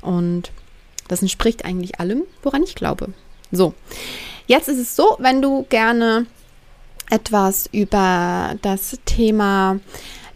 und 0.00 0.52
das 1.06 1.20
entspricht 1.20 1.66
eigentlich 1.66 2.00
allem, 2.00 2.22
woran 2.42 2.62
ich 2.62 2.74
glaube. 2.74 3.12
So, 3.52 3.74
jetzt 4.46 4.68
ist 4.68 4.78
es 4.78 4.96
so, 4.96 5.16
wenn 5.18 5.42
du 5.42 5.66
gerne 5.68 6.26
etwas 7.10 7.68
über 7.72 8.54
das 8.62 8.98
Thema 9.04 9.80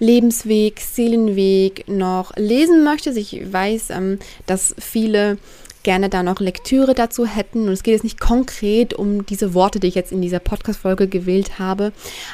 Lebensweg, 0.02 0.80
Seelenweg 0.80 1.84
noch 1.86 2.36
lesen 2.36 2.82
möchtest. 2.82 3.16
Ich 3.16 3.52
weiß, 3.52 3.90
ähm, 3.90 4.18
dass 4.46 4.74
viele 4.76 5.38
gerne 5.84 6.08
da 6.08 6.24
noch 6.24 6.40
Lektüre 6.40 6.92
dazu 6.92 7.24
hätten. 7.24 7.68
Und 7.68 7.72
es 7.72 7.84
geht 7.84 7.94
jetzt 7.94 8.02
nicht 8.02 8.18
konkret 8.18 8.94
um 8.94 9.24
diese 9.26 9.54
Worte, 9.54 9.78
die 9.78 9.86
ich 9.86 9.94
jetzt 9.94 10.10
in 10.10 10.20
dieser 10.20 10.40
Podcast-Folge 10.40 11.06
gewählt 11.06 11.60
habe. 11.60 11.92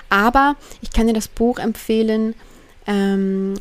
Aber 0.08 0.56
ich 0.80 0.92
kann 0.92 1.08
dir 1.08 1.12
das 1.12 1.28
Buch 1.28 1.58
empfehlen, 1.58 2.34
ähm, 2.86 3.54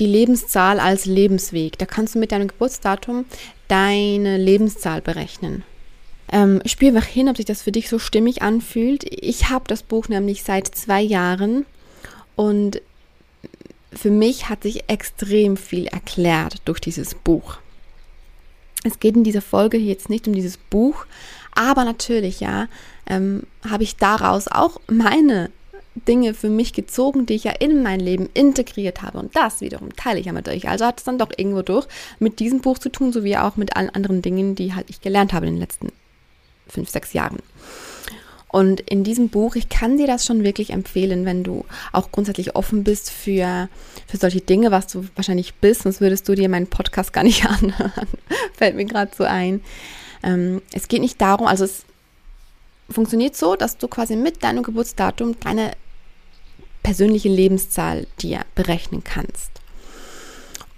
die 0.00 0.06
Lebenszahl 0.06 0.80
als 0.80 1.06
Lebensweg. 1.06 1.78
Da 1.78 1.86
kannst 1.86 2.16
du 2.16 2.18
mit 2.18 2.32
deinem 2.32 2.48
Geburtsdatum 2.48 3.26
deine 3.68 4.38
Lebenszahl 4.38 5.02
berechnen. 5.02 5.62
Ähm, 6.32 6.60
spür 6.66 6.88
einfach 6.88 7.06
hin, 7.06 7.28
ob 7.28 7.36
sich 7.36 7.46
das 7.46 7.62
für 7.62 7.70
dich 7.70 7.88
so 7.88 8.00
stimmig 8.00 8.42
anfühlt. 8.42 9.04
Ich 9.08 9.50
habe 9.50 9.66
das 9.68 9.84
Buch 9.84 10.08
nämlich 10.08 10.42
seit 10.42 10.66
zwei 10.66 11.00
Jahren 11.00 11.64
und 12.34 12.80
für 13.92 14.10
mich 14.10 14.48
hat 14.48 14.62
sich 14.62 14.88
extrem 14.88 15.56
viel 15.56 15.86
erklärt 15.86 16.56
durch 16.64 16.80
dieses 16.80 17.14
Buch. 17.14 17.58
Es 18.84 19.00
geht 19.00 19.16
in 19.16 19.24
dieser 19.24 19.42
Folge 19.42 19.78
jetzt 19.78 20.10
nicht 20.10 20.28
um 20.28 20.34
dieses 20.34 20.56
Buch, 20.56 21.06
aber 21.54 21.84
natürlich, 21.84 22.40
ja, 22.40 22.68
ähm, 23.06 23.44
habe 23.68 23.82
ich 23.82 23.96
daraus 23.96 24.48
auch 24.48 24.80
meine 24.88 25.50
Dinge 26.06 26.34
für 26.34 26.50
mich 26.50 26.72
gezogen, 26.72 27.26
die 27.26 27.34
ich 27.34 27.44
ja 27.44 27.52
in 27.52 27.82
mein 27.82 28.00
Leben 28.00 28.28
integriert 28.34 29.02
habe. 29.02 29.18
Und 29.18 29.34
das 29.34 29.60
wiederum 29.60 29.94
teile 29.96 30.20
ich 30.20 30.26
ja 30.26 30.32
mit 30.32 30.48
euch. 30.48 30.68
Also 30.68 30.84
hat 30.84 30.98
es 30.98 31.04
dann 31.04 31.18
doch 31.18 31.30
irgendwo 31.36 31.62
durch 31.62 31.86
mit 32.18 32.38
diesem 32.38 32.60
Buch 32.60 32.78
zu 32.78 32.90
tun, 32.90 33.12
sowie 33.12 33.36
auch 33.38 33.56
mit 33.56 33.76
allen 33.76 33.90
anderen 33.90 34.22
Dingen, 34.22 34.54
die 34.54 34.74
halt 34.74 34.90
ich 34.90 35.00
gelernt 35.00 35.32
habe 35.32 35.46
in 35.46 35.54
den 35.54 35.60
letzten 35.60 35.88
fünf, 36.68 36.90
sechs 36.90 37.12
Jahren. 37.12 37.38
Und 38.56 38.80
in 38.80 39.04
diesem 39.04 39.28
Buch, 39.28 39.54
ich 39.54 39.68
kann 39.68 39.98
dir 39.98 40.06
das 40.06 40.24
schon 40.24 40.42
wirklich 40.42 40.70
empfehlen, 40.70 41.26
wenn 41.26 41.44
du 41.44 41.66
auch 41.92 42.10
grundsätzlich 42.10 42.56
offen 42.56 42.84
bist 42.84 43.10
für, 43.10 43.68
für 44.06 44.16
solche 44.16 44.40
Dinge, 44.40 44.70
was 44.70 44.86
du 44.86 45.06
wahrscheinlich 45.14 45.56
bist, 45.56 45.82
sonst 45.82 46.00
würdest 46.00 46.26
du 46.26 46.34
dir 46.34 46.48
meinen 46.48 46.66
Podcast 46.66 47.12
gar 47.12 47.22
nicht 47.22 47.44
anhören. 47.50 48.08
Fällt 48.54 48.74
mir 48.76 48.86
gerade 48.86 49.10
so 49.14 49.24
ein. 49.24 49.60
Ähm, 50.22 50.62
es 50.72 50.88
geht 50.88 51.02
nicht 51.02 51.20
darum, 51.20 51.46
also 51.46 51.64
es 51.64 51.84
funktioniert 52.88 53.36
so, 53.36 53.56
dass 53.56 53.76
du 53.76 53.88
quasi 53.88 54.16
mit 54.16 54.42
deinem 54.42 54.62
Geburtsdatum 54.62 55.38
deine 55.40 55.72
persönliche 56.82 57.28
Lebenszahl 57.28 58.06
dir 58.22 58.40
berechnen 58.54 59.04
kannst. 59.04 59.50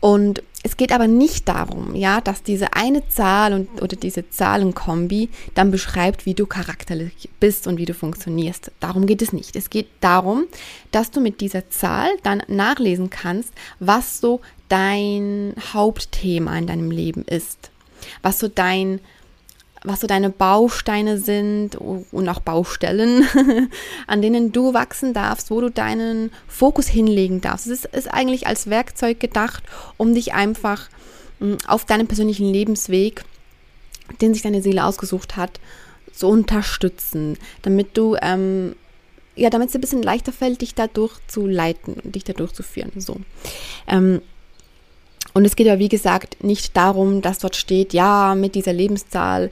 Und 0.01 0.43
es 0.65 0.77
geht 0.77 0.93
aber 0.93 1.07
nicht 1.07 1.49
darum, 1.49 1.95
ja, 1.95 2.21
dass 2.21 2.43
diese 2.43 2.73
eine 2.73 3.07
Zahl 3.09 3.53
und, 3.53 3.81
oder 3.81 3.97
diese 3.97 4.29
Zahlenkombi 4.29 5.29
dann 5.55 5.71
beschreibt, 5.71 6.27
wie 6.27 6.35
du 6.35 6.47
charakterlich 6.47 7.29
bist 7.39 7.67
und 7.69 7.79
wie 7.79 7.85
du 7.85 7.95
funktionierst. 7.95 8.73
Darum 8.81 9.07
geht 9.07 9.23
es 9.23 9.33
nicht. 9.33 9.55
Es 9.55 9.71
geht 9.71 9.89
darum, 10.01 10.47
dass 10.91 11.13
du 11.13 11.21
mit 11.21 11.41
dieser 11.41 11.71
Zahl 11.71 12.09
dann 12.25 12.43
nachlesen 12.49 13.09
kannst, 13.09 13.53
was 13.79 14.21
so 14.21 14.41
dein 14.69 15.55
Hauptthema 15.73 16.59
in 16.59 16.67
deinem 16.67 16.91
Leben 16.91 17.23
ist. 17.23 17.71
Was 18.23 18.41
so 18.41 18.49
dein 18.49 19.01
was 19.85 20.01
so 20.01 20.07
deine 20.07 20.31
Bausteine 20.31 21.19
sind 21.19 21.77
und 21.77 22.29
auch 22.29 22.41
Baustellen, 22.41 23.27
an 24.07 24.23
denen 24.23 24.53
du 24.53 24.75
wachsen 24.75 25.15
darfst, 25.15 25.51
wo 25.51 25.61
du 25.61 25.71
deinen 25.71 26.31
Fokus 26.47 26.89
hinlegen 26.89 27.41
darfst. 27.41 27.67
Es 27.67 27.85
ist, 27.85 27.95
ist 27.95 28.13
eigentlich 28.13 28.47
als 28.47 28.69
Werkzeug 28.69 29.21
gedacht, 29.21 29.63
um 29.97 30.15
dich 30.15 30.35
einfach 30.35 30.89
hm, 31.41 31.59
auf 31.67 31.85
deinem 31.85 32.07
persönlichen 32.07 32.53
Lebensweg, 32.53 33.25
den 34.21 34.35
sich 34.35 34.43
deine 34.43 34.63
Seele 34.63 34.85
ausgesucht 34.85 35.37
hat, 35.37 35.61
zu 36.13 36.27
unterstützen, 36.27 37.39
damit 37.63 37.97
du 37.97 38.17
ähm, 38.21 38.75
ja, 39.39 39.51
damit 39.51 39.69
es 39.69 39.75
ein 39.77 39.81
bisschen 39.81 40.03
leichter 40.03 40.33
fällt, 40.33 40.63
dich 40.63 40.75
dadurch 40.75 41.15
zu 41.29 41.47
leiten 41.47 41.95
und 41.95 42.17
dich 42.17 42.25
dadurch 42.25 42.53
zu 42.53 42.65
führen. 42.65 42.91
So. 42.97 43.19
Ähm, 43.87 44.21
und 45.35 45.45
es 45.45 45.57
geht 45.57 45.67
ja, 45.67 45.79
wie 45.79 45.89
gesagt, 45.89 46.43
nicht 46.43 46.77
darum, 46.77 47.23
dass 47.23 47.39
dort 47.39 47.57
steht, 47.57 47.93
ja, 47.93 48.35
mit 48.35 48.55
dieser 48.55 48.73
Lebenszahl 48.73 49.51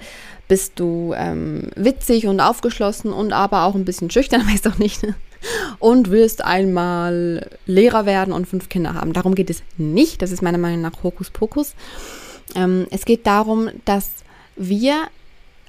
bist 0.48 0.78
du 0.78 1.12
ähm, 1.16 1.70
witzig 1.74 2.26
und 2.26 2.40
aufgeschlossen 2.40 3.12
und 3.12 3.32
aber 3.32 3.64
auch 3.64 3.74
ein 3.74 3.84
bisschen 3.84 4.10
schüchtern, 4.10 4.46
weiß 4.52 4.62
doch 4.62 4.78
nicht. 4.78 5.06
Und 5.78 6.10
wirst 6.10 6.42
einmal 6.42 7.50
Lehrer 7.66 8.06
werden 8.06 8.32
und 8.32 8.48
fünf 8.48 8.68
Kinder 8.68 8.94
haben. 8.94 9.12
Darum 9.12 9.34
geht 9.34 9.50
es 9.50 9.62
nicht. 9.76 10.22
Das 10.22 10.32
ist 10.32 10.42
meiner 10.42 10.58
Meinung 10.58 10.80
nach 10.80 11.02
Hokuspokus. 11.02 11.74
Ähm, 12.54 12.86
es 12.90 13.04
geht 13.04 13.26
darum, 13.26 13.68
dass 13.84 14.10
wir, 14.56 15.08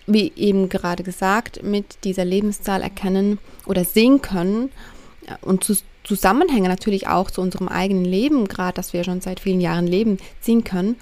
wie 0.05 0.31
eben 0.35 0.69
gerade 0.69 1.03
gesagt, 1.03 1.63
mit 1.63 2.03
dieser 2.05 2.25
Lebenszahl 2.25 2.81
erkennen 2.81 3.39
oder 3.65 3.83
sehen 3.83 4.21
können 4.21 4.71
und 5.41 5.63
zu 5.63 5.75
Zusammenhänge 6.07 6.69
natürlich 6.69 7.07
auch 7.07 7.29
zu 7.29 7.41
unserem 7.41 7.67
eigenen 7.67 8.05
Leben, 8.05 8.47
gerade 8.47 8.75
das 8.75 8.93
wir 8.93 9.03
schon 9.03 9.19
seit 9.19 9.41
vielen 9.41 9.59
Jahren 9.59 9.87
leben, 9.87 10.19
ziehen 10.39 10.63
können, 10.63 10.95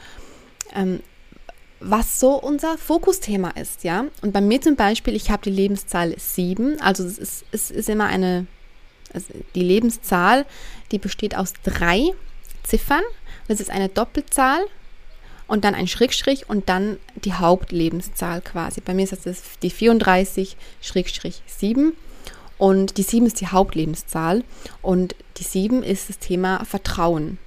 ähm, 0.74 1.02
was 1.80 2.20
so 2.20 2.34
unser 2.34 2.78
Fokusthema 2.78 3.52
ist, 3.52 3.84
ja. 3.84 4.06
Und 4.22 4.34
bei 4.34 4.42
mir 4.42 4.62
zum 4.62 4.76
Beispiel, 4.76 5.16
ich 5.16 5.30
habe 5.30 5.44
die 5.44 5.52
Lebenszahl 5.52 6.16
7, 6.18 6.82
also 6.82 7.04
es 7.04 7.20
ist, 7.20 7.46
es 7.52 7.70
ist 7.70 7.90
immer 7.90 8.08
eine, 8.08 8.48
also 9.14 9.28
die 9.54 9.62
Lebenszahl, 9.62 10.46
die 10.92 10.98
besteht 10.98 11.38
aus 11.38 11.54
drei 11.64 12.12
Ziffern. 12.64 13.04
Das 13.48 13.60
ist 13.60 13.70
eine 13.70 13.90
Doppelzahl 13.90 14.66
und 15.48 15.64
dann 15.64 15.76
ein 15.76 15.88
Schrägstrich 15.88 16.50
und 16.50 16.68
dann 16.70 16.98
die 17.24 17.34
Hauptlebenszahl 17.34 18.42
quasi. 18.42 18.82
Bei 18.82 18.96
mir 18.96 19.04
ist 19.04 19.14
das 19.26 19.44
die 19.62 19.72
34-7 19.72 20.56
und 22.58 22.98
die 22.98 23.04
7 23.04 23.26
ist 23.26 23.42
die 23.42 23.48
Hauptlebenszahl 23.48 24.44
und 24.82 25.16
die 25.38 25.44
7 25.44 25.84
ist 25.84 26.10
das 26.10 26.20
Thema 26.20 26.64
Vertrauen. 26.66 27.38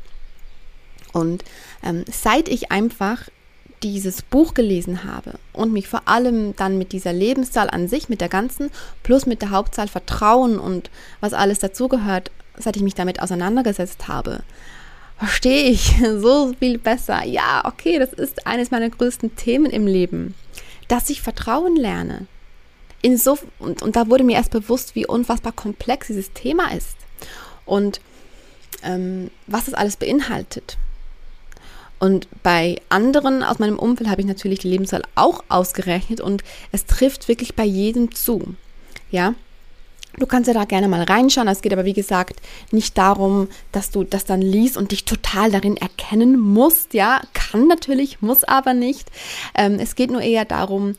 Und 1.12 1.44
ähm, 1.82 2.04
seit 2.10 2.48
ich 2.48 2.70
einfach 2.70 3.28
dieses 3.82 4.22
Buch 4.22 4.54
gelesen 4.54 5.04
habe 5.04 5.38
und 5.52 5.72
mich 5.72 5.88
vor 5.88 6.02
allem 6.06 6.54
dann 6.56 6.78
mit 6.78 6.92
dieser 6.92 7.12
Lebenszahl 7.12 7.70
an 7.70 7.88
sich, 7.88 8.08
mit 8.08 8.20
der 8.20 8.28
ganzen, 8.28 8.70
plus 9.02 9.26
mit 9.26 9.42
der 9.42 9.50
Hauptzahl 9.50 9.88
Vertrauen 9.88 10.58
und 10.58 10.90
was 11.20 11.32
alles 11.32 11.58
dazugehört, 11.58 12.30
seit 12.56 12.76
ich 12.76 12.82
mich 12.82 12.94
damit 12.94 13.22
auseinandergesetzt 13.22 14.08
habe, 14.08 14.42
verstehe 15.16 15.70
ich 15.70 15.96
so 16.18 16.52
viel 16.58 16.78
besser. 16.78 17.24
Ja, 17.24 17.62
okay, 17.64 17.98
das 17.98 18.12
ist 18.12 18.46
eines 18.46 18.70
meiner 18.70 18.90
größten 18.90 19.36
Themen 19.36 19.70
im 19.70 19.86
Leben, 19.86 20.34
dass 20.88 21.10
ich 21.10 21.22
Vertrauen 21.22 21.76
lerne, 21.76 22.26
in 23.02 23.16
so, 23.16 23.38
und, 23.58 23.82
und 23.82 23.96
da 23.96 24.08
wurde 24.08 24.24
mir 24.24 24.36
erst 24.36 24.50
bewusst, 24.50 24.94
wie 24.94 25.06
unfassbar 25.06 25.52
komplex 25.52 26.08
dieses 26.08 26.32
Thema 26.32 26.72
ist 26.72 26.96
und 27.64 28.00
ähm, 28.82 29.30
was 29.46 29.66
das 29.66 29.74
alles 29.74 29.96
beinhaltet. 29.96 30.76
Und 32.00 32.28
bei 32.42 32.80
anderen 32.88 33.42
aus 33.42 33.58
meinem 33.58 33.78
Umfeld 33.78 34.08
habe 34.08 34.20
ich 34.20 34.26
natürlich 34.26 34.60
die 34.60 34.68
Lebenszahl 34.68 35.02
auch 35.16 35.42
ausgerechnet 35.48 36.20
und 36.20 36.44
es 36.70 36.86
trifft 36.86 37.28
wirklich 37.28 37.56
bei 37.56 37.64
jedem 37.64 38.14
zu. 38.14 38.54
Ja, 39.10 39.34
Du 40.18 40.26
kannst 40.26 40.48
ja 40.48 40.54
da 40.54 40.64
gerne 40.64 40.88
mal 40.88 41.02
reinschauen. 41.04 41.46
Es 41.48 41.62
geht 41.62 41.72
aber, 41.72 41.84
wie 41.84 41.92
gesagt, 41.92 42.40
nicht 42.72 42.98
darum, 42.98 43.48
dass 43.70 43.90
du 43.90 44.04
das 44.04 44.24
dann 44.24 44.42
liest 44.42 44.76
und 44.76 44.90
dich 44.90 45.04
total 45.04 45.50
darin 45.50 45.76
erkennen 45.76 46.40
musst. 46.40 46.92
Ja, 46.94 47.20
kann 47.34 47.68
natürlich, 47.68 48.20
muss 48.20 48.42
aber 48.42 48.74
nicht. 48.74 49.10
Ähm, 49.54 49.78
es 49.78 49.94
geht 49.94 50.10
nur 50.10 50.22
eher 50.22 50.44
darum, 50.44 50.94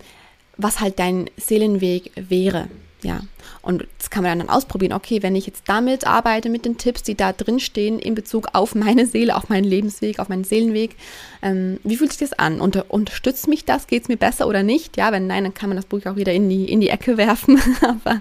was 0.59 0.79
halt 0.79 0.99
dein 0.99 1.29
Seelenweg 1.37 2.11
wäre. 2.15 2.67
Ja, 3.01 3.21
und 3.61 3.87
das 3.97 4.09
kann 4.09 4.23
man 4.23 4.39
dann 4.39 4.49
ausprobieren. 4.49 4.91
Okay, 4.91 5.23
wenn 5.23 5.35
ich 5.35 5.45
jetzt 5.45 5.63
damit 5.67 6.05
arbeite, 6.05 6.49
mit 6.49 6.65
den 6.65 6.77
Tipps, 6.77 7.01
die 7.01 7.15
da 7.15 7.31
drin 7.31 7.61
stehen, 7.61 7.97
in 7.97 8.13
Bezug 8.13 8.49
auf 8.51 8.75
meine 8.75 9.05
Seele, 9.05 9.37
auf 9.37 9.47
meinen 9.47 9.63
Lebensweg, 9.63 10.19
auf 10.19 10.27
meinen 10.27 10.43
Seelenweg, 10.43 10.97
ähm, 11.41 11.79
wie 11.85 11.95
fühlt 11.95 12.11
sich 12.11 12.19
das 12.29 12.37
an? 12.37 12.59
Unter, 12.59 12.91
unterstützt 12.91 13.47
mich 13.47 13.63
das? 13.63 13.87
Geht 13.87 14.03
es 14.03 14.09
mir 14.09 14.17
besser 14.17 14.47
oder 14.47 14.63
nicht? 14.63 14.97
Ja, 14.97 15.13
wenn 15.13 15.27
nein, 15.27 15.45
dann 15.45 15.53
kann 15.53 15.69
man 15.69 15.77
das 15.77 15.85
Buch 15.85 16.05
auch 16.07 16.17
wieder 16.17 16.33
in 16.33 16.49
die, 16.49 16.65
in 16.69 16.81
die 16.81 16.89
Ecke 16.89 17.15
werfen. 17.15 17.61
Aber 17.81 18.19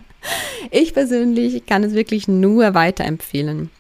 ich 0.71 0.95
persönlich 0.95 1.67
kann 1.67 1.83
es 1.83 1.95
wirklich 1.95 2.29
nur 2.29 2.75
weiterempfehlen. 2.75 3.71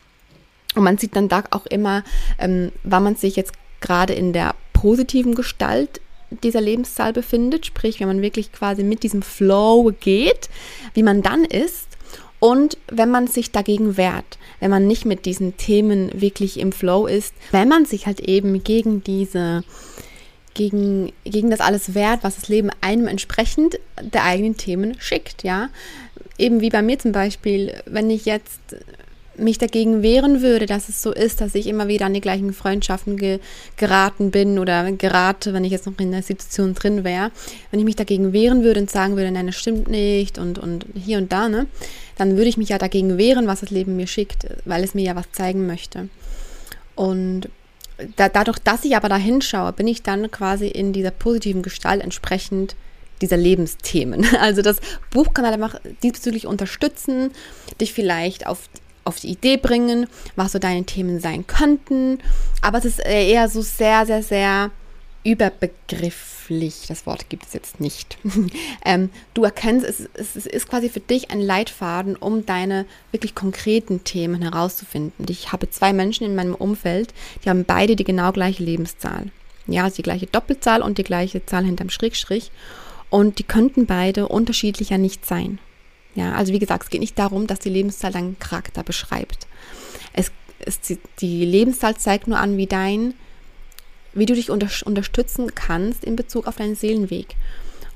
Und 0.74 0.82
man 0.82 0.98
sieht 0.98 1.14
dann 1.14 1.28
da 1.28 1.44
auch 1.50 1.66
immer, 1.66 2.02
ähm, 2.40 2.72
wann 2.82 3.04
man 3.04 3.14
sich 3.14 3.36
jetzt 3.36 3.52
gerade 3.80 4.14
in 4.14 4.32
der 4.32 4.56
positiven 4.72 5.36
Gestalt 5.36 6.00
dieser 6.30 6.60
Lebenszahl 6.60 7.12
befindet, 7.12 7.66
sprich, 7.66 8.00
wenn 8.00 8.08
man 8.08 8.22
wirklich 8.22 8.52
quasi 8.52 8.82
mit 8.82 9.02
diesem 9.02 9.22
Flow 9.22 9.92
geht, 10.00 10.48
wie 10.94 11.02
man 11.02 11.22
dann 11.22 11.44
ist 11.44 11.88
und 12.40 12.78
wenn 12.90 13.10
man 13.10 13.26
sich 13.26 13.50
dagegen 13.50 13.96
wehrt, 13.96 14.38
wenn 14.60 14.70
man 14.70 14.86
nicht 14.86 15.04
mit 15.04 15.26
diesen 15.26 15.56
Themen 15.56 16.10
wirklich 16.20 16.58
im 16.58 16.72
Flow 16.72 17.06
ist, 17.06 17.34
wenn 17.50 17.68
man 17.68 17.84
sich 17.84 18.06
halt 18.06 18.20
eben 18.20 18.62
gegen 18.62 19.02
diese 19.02 19.64
gegen, 20.54 21.12
gegen 21.24 21.50
das 21.50 21.60
alles 21.60 21.94
wehrt, 21.94 22.24
was 22.24 22.34
das 22.34 22.48
Leben 22.48 22.70
einem 22.80 23.06
entsprechend 23.06 23.78
der 24.00 24.24
eigenen 24.24 24.56
Themen 24.56 24.96
schickt, 24.98 25.44
ja. 25.44 25.68
Eben 26.36 26.60
wie 26.60 26.70
bei 26.70 26.82
mir 26.82 26.98
zum 26.98 27.12
Beispiel, 27.12 27.74
wenn 27.86 28.10
ich 28.10 28.24
jetzt 28.24 28.60
mich 29.38 29.58
dagegen 29.58 30.02
wehren 30.02 30.42
würde, 30.42 30.66
dass 30.66 30.88
es 30.88 31.02
so 31.02 31.12
ist, 31.12 31.40
dass 31.40 31.54
ich 31.54 31.66
immer 31.66 31.88
wieder 31.88 32.06
an 32.06 32.14
die 32.14 32.20
gleichen 32.20 32.52
Freundschaften 32.52 33.16
ge 33.16 33.38
geraten 33.76 34.30
bin 34.30 34.58
oder 34.58 34.90
gerate, 34.92 35.52
wenn 35.52 35.64
ich 35.64 35.72
jetzt 35.72 35.86
noch 35.86 35.98
in 35.98 36.12
der 36.12 36.22
Situation 36.22 36.74
drin 36.74 37.04
wäre, 37.04 37.30
wenn 37.70 37.80
ich 37.80 37.86
mich 37.86 37.96
dagegen 37.96 38.32
wehren 38.32 38.64
würde 38.64 38.80
und 38.80 38.90
sagen 38.90 39.16
würde, 39.16 39.30
nein, 39.30 39.46
das 39.46 39.56
stimmt 39.56 39.88
nicht 39.88 40.38
und, 40.38 40.58
und 40.58 40.86
hier 40.94 41.18
und 41.18 41.32
da, 41.32 41.48
ne, 41.48 41.66
dann 42.16 42.36
würde 42.36 42.48
ich 42.48 42.56
mich 42.56 42.70
ja 42.70 42.78
dagegen 42.78 43.16
wehren, 43.18 43.46
was 43.46 43.60
das 43.60 43.70
Leben 43.70 43.96
mir 43.96 44.06
schickt, 44.06 44.46
weil 44.64 44.84
es 44.84 44.94
mir 44.94 45.04
ja 45.04 45.16
was 45.16 45.30
zeigen 45.32 45.66
möchte. 45.66 46.08
Und 46.94 47.48
da, 48.16 48.28
dadurch, 48.28 48.58
dass 48.58 48.84
ich 48.84 48.96
aber 48.96 49.08
da 49.08 49.16
hinschaue, 49.16 49.72
bin 49.72 49.86
ich 49.86 50.02
dann 50.02 50.30
quasi 50.30 50.68
in 50.68 50.92
dieser 50.92 51.10
positiven 51.10 51.62
Gestalt 51.62 52.02
entsprechend 52.02 52.76
dieser 53.20 53.36
Lebensthemen. 53.36 54.26
Also 54.40 54.62
das 54.62 54.78
Buch 55.10 55.34
kann 55.34 55.44
halt 55.44 55.54
einfach 55.54 55.80
diesbezüglich 56.02 56.46
unterstützen, 56.46 57.32
dich 57.80 57.92
vielleicht 57.92 58.46
auf 58.46 58.68
auf 59.08 59.18
die 59.18 59.28
Idee 59.28 59.56
bringen, 59.56 60.06
was 60.36 60.52
so 60.52 60.58
deine 60.58 60.84
Themen 60.84 61.18
sein 61.18 61.46
könnten. 61.46 62.18
Aber 62.62 62.78
es 62.78 62.84
ist 62.84 63.00
eher 63.00 63.48
so 63.48 63.62
sehr, 63.62 64.06
sehr, 64.06 64.22
sehr 64.22 64.70
überbegrifflich. 65.24 66.86
Das 66.88 67.06
Wort 67.06 67.28
gibt 67.28 67.46
es 67.46 67.52
jetzt 67.52 67.80
nicht. 67.80 68.18
ähm, 68.84 69.10
du 69.34 69.44
erkennst, 69.44 69.84
es, 69.86 70.08
es, 70.14 70.36
es, 70.36 70.46
ist 70.46 70.68
quasi 70.68 70.88
für 70.88 71.00
dich 71.00 71.30
ein 71.30 71.40
Leitfaden, 71.40 72.16
um 72.16 72.46
deine 72.46 72.86
wirklich 73.10 73.34
konkreten 73.34 74.04
Themen 74.04 74.42
herauszufinden. 74.42 75.26
Ich 75.28 75.52
habe 75.52 75.70
zwei 75.70 75.92
Menschen 75.92 76.24
in 76.24 76.34
meinem 76.34 76.54
Umfeld, 76.54 77.12
die 77.44 77.50
haben 77.50 77.64
beide 77.64 77.96
die 77.96 78.04
genau 78.04 78.32
gleiche 78.32 78.62
Lebenszahl. 78.62 79.26
Ja, 79.66 79.84
also 79.84 79.96
die 79.96 80.02
gleiche 80.02 80.26
Doppelzahl 80.26 80.80
und 80.80 80.98
die 80.98 81.04
gleiche 81.04 81.44
Zahl 81.44 81.64
hinterm 81.64 81.90
Schrägstrich. 81.90 82.50
Und 83.10 83.38
die 83.38 83.44
könnten 83.44 83.86
beide 83.86 84.28
unterschiedlicher 84.28 84.98
nicht 84.98 85.26
sein. 85.26 85.58
Ja, 86.14 86.32
also 86.32 86.52
wie 86.52 86.58
gesagt, 86.58 86.84
es 86.84 86.90
geht 86.90 87.00
nicht 87.00 87.18
darum, 87.18 87.46
dass 87.46 87.60
die 87.60 87.68
Lebenszahl 87.68 88.12
deinen 88.12 88.38
Charakter 88.38 88.82
beschreibt. 88.82 89.46
Es, 90.12 90.32
es, 90.60 90.80
die 91.20 91.44
Lebenszahl 91.44 91.96
zeigt 91.96 92.26
nur 92.26 92.38
an, 92.38 92.56
wie 92.56 92.66
dein, 92.66 93.14
wie 94.14 94.26
du 94.26 94.34
dich 94.34 94.50
unter, 94.50 94.68
unterstützen 94.84 95.54
kannst 95.54 96.04
in 96.04 96.16
Bezug 96.16 96.46
auf 96.46 96.56
deinen 96.56 96.74
Seelenweg. 96.74 97.36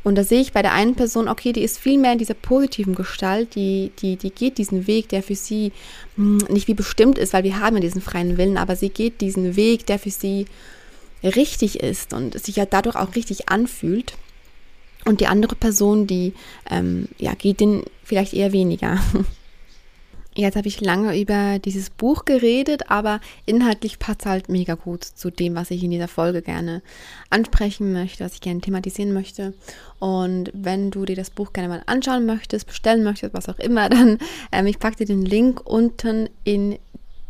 Und 0.04 0.16
da 0.16 0.24
sehe 0.24 0.40
ich 0.40 0.52
bei 0.52 0.62
der 0.62 0.72
einen 0.72 0.96
Person, 0.96 1.28
okay, 1.28 1.52
die 1.52 1.62
ist 1.62 1.78
viel 1.78 1.98
mehr 1.98 2.12
in 2.12 2.18
dieser 2.18 2.34
positiven 2.34 2.94
Gestalt, 2.94 3.54
die, 3.54 3.92
die, 4.00 4.16
die 4.16 4.30
geht 4.30 4.58
diesen 4.58 4.86
Weg, 4.86 5.08
der 5.10 5.22
für 5.22 5.36
sie 5.36 5.72
hm, 6.16 6.38
nicht 6.48 6.66
wie 6.66 6.74
bestimmt 6.74 7.18
ist, 7.18 7.32
weil 7.32 7.44
wir 7.44 7.60
haben 7.60 7.76
ja 7.76 7.80
diesen 7.80 8.02
freien 8.02 8.36
Willen, 8.36 8.56
aber 8.56 8.74
sie 8.74 8.88
geht 8.88 9.20
diesen 9.20 9.54
Weg, 9.54 9.86
der 9.86 10.00
für 10.00 10.10
sie 10.10 10.46
richtig 11.22 11.80
ist 11.80 12.12
und 12.12 12.38
sich 12.40 12.56
ja 12.56 12.66
dadurch 12.66 12.96
auch 12.96 13.14
richtig 13.14 13.48
anfühlt. 13.48 14.14
Und 15.04 15.20
die 15.20 15.26
andere 15.26 15.56
Person, 15.56 16.06
die 16.06 16.34
ähm, 16.70 17.08
ja, 17.18 17.34
geht 17.34 17.60
den 17.60 17.82
vielleicht 18.04 18.34
eher 18.34 18.52
weniger. 18.52 18.98
Jetzt 20.34 20.56
habe 20.56 20.68
ich 20.68 20.80
lange 20.80 21.20
über 21.20 21.58
dieses 21.58 21.90
Buch 21.90 22.24
geredet, 22.24 22.90
aber 22.90 23.20
inhaltlich 23.44 23.98
passt 23.98 24.24
halt 24.24 24.48
mega 24.48 24.76
gut 24.76 25.04
zu 25.04 25.30
dem, 25.30 25.54
was 25.54 25.70
ich 25.70 25.84
in 25.84 25.90
dieser 25.90 26.08
Folge 26.08 26.40
gerne 26.40 26.80
ansprechen 27.28 27.92
möchte, 27.92 28.24
was 28.24 28.34
ich 28.34 28.40
gerne 28.40 28.62
thematisieren 28.62 29.12
möchte. 29.12 29.52
Und 29.98 30.50
wenn 30.54 30.90
du 30.90 31.04
dir 31.04 31.16
das 31.16 31.28
Buch 31.28 31.52
gerne 31.52 31.68
mal 31.68 31.82
anschauen 31.84 32.24
möchtest, 32.24 32.66
bestellen 32.66 33.04
möchtest, 33.04 33.34
was 33.34 33.50
auch 33.50 33.58
immer, 33.58 33.88
dann 33.90 34.18
ähm, 34.52 34.66
ich 34.66 34.78
packe 34.78 34.96
dir 34.96 35.06
den 35.06 35.26
Link 35.26 35.60
unten 35.66 36.30
in 36.44 36.78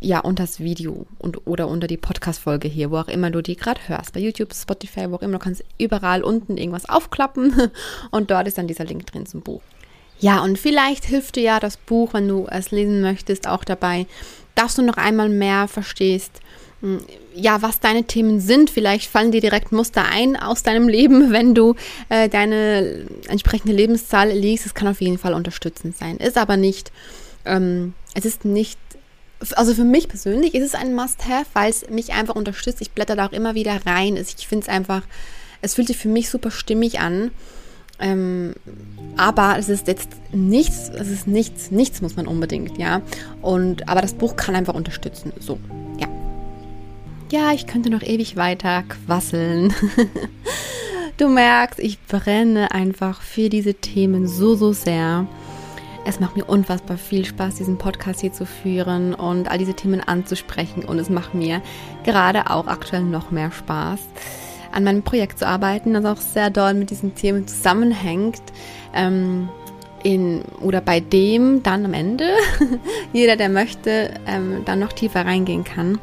ja, 0.03 0.19
unter 0.19 0.43
das 0.43 0.59
Video 0.59 1.05
und, 1.17 1.47
oder 1.47 1.67
unter 1.67 1.87
die 1.87 1.97
Podcast-Folge 1.97 2.67
hier, 2.67 2.91
wo 2.91 2.97
auch 2.97 3.07
immer 3.07 3.31
du 3.31 3.41
die 3.41 3.55
gerade 3.55 3.79
hörst. 3.87 4.13
Bei 4.13 4.19
YouTube, 4.19 4.53
Spotify, 4.53 5.09
wo 5.09 5.15
auch 5.15 5.21
immer. 5.21 5.33
Du 5.33 5.39
kannst 5.39 5.63
überall 5.77 6.23
unten 6.23 6.57
irgendwas 6.57 6.89
aufklappen 6.89 7.71
und 8.11 8.29
dort 8.29 8.47
ist 8.47 8.57
dann 8.57 8.67
dieser 8.67 8.83
Link 8.83 9.05
drin 9.07 9.25
zum 9.25 9.41
Buch. 9.41 9.61
Ja, 10.19 10.43
und 10.43 10.59
vielleicht 10.59 11.05
hilft 11.05 11.37
dir 11.37 11.43
ja 11.43 11.59
das 11.59 11.77
Buch, 11.77 12.13
wenn 12.13 12.27
du 12.27 12.47
es 12.49 12.71
lesen 12.71 13.01
möchtest, 13.01 13.47
auch 13.47 13.63
dabei, 13.63 14.05
dass 14.55 14.75
du 14.75 14.81
noch 14.81 14.97
einmal 14.97 15.29
mehr 15.29 15.67
verstehst, 15.67 16.41
hm, 16.81 16.99
ja, 17.33 17.61
was 17.61 17.79
deine 17.79 18.03
Themen 18.03 18.41
sind. 18.41 18.69
Vielleicht 18.69 19.09
fallen 19.09 19.31
dir 19.31 19.41
direkt 19.41 19.71
Muster 19.71 20.05
ein 20.05 20.35
aus 20.35 20.63
deinem 20.63 20.89
Leben, 20.89 21.31
wenn 21.31 21.55
du 21.55 21.75
äh, 22.09 22.27
deine 22.27 23.05
entsprechende 23.29 23.73
Lebenszahl 23.73 24.31
liest. 24.31 24.65
Es 24.65 24.73
kann 24.73 24.89
auf 24.89 25.01
jeden 25.01 25.17
Fall 25.17 25.33
unterstützend 25.33 25.95
sein. 25.95 26.17
Ist 26.17 26.37
aber 26.37 26.57
nicht, 26.57 26.91
ähm, 27.45 27.93
es 28.13 28.25
ist 28.25 28.43
nicht 28.43 28.77
also 29.51 29.73
für 29.73 29.83
mich 29.83 30.07
persönlich 30.07 30.55
ist 30.55 30.63
es 30.63 30.75
ein 30.75 30.95
Must-Have, 30.95 31.47
weil 31.53 31.69
es 31.69 31.89
mich 31.89 32.13
einfach 32.13 32.35
unterstützt. 32.35 32.81
Ich 32.81 32.91
blätter 32.91 33.15
da 33.15 33.27
auch 33.27 33.33
immer 33.33 33.55
wieder 33.55 33.85
rein. 33.85 34.15
Ich 34.15 34.47
finde 34.47 34.63
es 34.63 34.69
einfach, 34.69 35.01
es 35.61 35.75
fühlt 35.75 35.87
sich 35.87 35.97
für 35.97 36.07
mich 36.07 36.29
super 36.29 36.51
stimmig 36.51 36.99
an. 36.99 37.31
Ähm, 37.99 38.53
aber 39.17 39.57
es 39.57 39.69
ist 39.69 39.87
jetzt 39.87 40.09
nichts, 40.31 40.89
es 40.89 41.09
ist 41.09 41.27
nichts, 41.27 41.71
nichts 41.71 42.01
muss 42.01 42.15
man 42.15 42.27
unbedingt, 42.27 42.77
ja. 42.77 43.01
Und, 43.41 43.87
aber 43.87 44.01
das 44.01 44.13
Buch 44.13 44.35
kann 44.35 44.55
einfach 44.55 44.73
unterstützen. 44.73 45.31
So, 45.39 45.59
ja. 45.99 46.07
Ja, 47.31 47.51
ich 47.53 47.67
könnte 47.67 47.89
noch 47.89 48.01
ewig 48.01 48.35
weiter 48.35 48.83
quasseln. 48.83 49.73
du 51.17 51.29
merkst, 51.29 51.79
ich 51.79 52.01
brenne 52.05 52.71
einfach 52.71 53.21
für 53.21 53.49
diese 53.49 53.75
Themen 53.75 54.27
so, 54.27 54.55
so 54.55 54.73
sehr. 54.73 55.27
Es 56.05 56.19
macht 56.19 56.35
mir 56.35 56.43
unfassbar 56.43 56.97
viel 56.97 57.23
Spaß, 57.23 57.55
diesen 57.55 57.77
Podcast 57.77 58.19
hier 58.19 58.33
zu 58.33 58.45
führen 58.45 59.13
und 59.13 59.49
all 59.49 59.57
diese 59.57 59.73
Themen 59.73 60.01
anzusprechen. 60.01 60.83
Und 60.83 60.99
es 60.99 61.09
macht 61.09 61.33
mir 61.33 61.61
gerade 62.03 62.49
auch 62.49 62.67
aktuell 62.67 63.03
noch 63.03 63.31
mehr 63.31 63.51
Spaß, 63.51 63.99
an 64.73 64.83
meinem 64.83 65.03
Projekt 65.03 65.39
zu 65.39 65.47
arbeiten, 65.47 65.93
das 65.93 66.03
auch 66.03 66.17
sehr 66.17 66.49
doll 66.49 66.73
mit 66.73 66.89
diesen 66.89 67.15
Themen 67.15 67.47
zusammenhängt. 67.47 68.41
Ähm, 68.93 69.47
in, 70.03 70.43
oder 70.59 70.81
bei 70.81 70.99
dem 70.99 71.63
dann 71.63 71.85
am 71.85 71.93
Ende 71.93 72.25
jeder, 73.13 73.37
der 73.37 73.47
möchte, 73.47 74.13
ähm, 74.27 74.63
dann 74.65 74.79
noch 74.79 74.91
tiefer 74.91 75.25
reingehen 75.25 75.63
kann. 75.63 75.99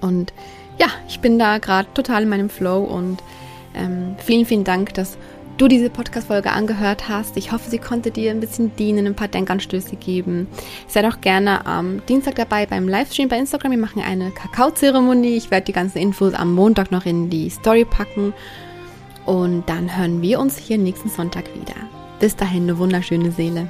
Und 0.00 0.32
ja, 0.78 0.86
ich 1.08 1.18
bin 1.18 1.38
da 1.38 1.58
gerade 1.58 1.88
total 1.94 2.22
in 2.22 2.28
meinem 2.28 2.48
Flow 2.48 2.84
und 2.84 3.20
ähm, 3.74 4.14
vielen, 4.18 4.46
vielen 4.46 4.64
Dank, 4.64 4.94
dass 4.94 5.18
du 5.62 5.68
diese 5.68 5.90
Podcast-Folge 5.90 6.50
angehört 6.50 7.08
hast. 7.08 7.36
Ich 7.36 7.52
hoffe, 7.52 7.70
sie 7.70 7.78
konnte 7.78 8.10
dir 8.10 8.32
ein 8.32 8.40
bisschen 8.40 8.74
dienen, 8.74 9.06
ein 9.06 9.14
paar 9.14 9.28
Denkanstöße 9.28 9.94
geben. 9.94 10.48
Sei 10.88 11.02
doch 11.02 11.20
gerne 11.20 11.64
am 11.66 12.04
Dienstag 12.06 12.34
dabei 12.34 12.66
beim 12.66 12.88
Livestream 12.88 13.28
bei 13.28 13.38
Instagram. 13.38 13.70
Wir 13.70 13.78
machen 13.78 14.02
eine 14.02 14.32
Kakaozeremonie. 14.32 15.36
Ich 15.36 15.52
werde 15.52 15.66
die 15.66 15.72
ganzen 15.72 15.98
Infos 15.98 16.34
am 16.34 16.52
Montag 16.52 16.90
noch 16.90 17.06
in 17.06 17.30
die 17.30 17.48
Story 17.48 17.84
packen. 17.84 18.34
Und 19.24 19.68
dann 19.68 19.96
hören 19.96 20.20
wir 20.20 20.40
uns 20.40 20.58
hier 20.58 20.78
nächsten 20.78 21.08
Sonntag 21.08 21.44
wieder. 21.54 21.76
Bis 22.18 22.34
dahin, 22.34 22.64
eine 22.64 22.78
wunderschöne 22.78 23.30
Seele. 23.30 23.68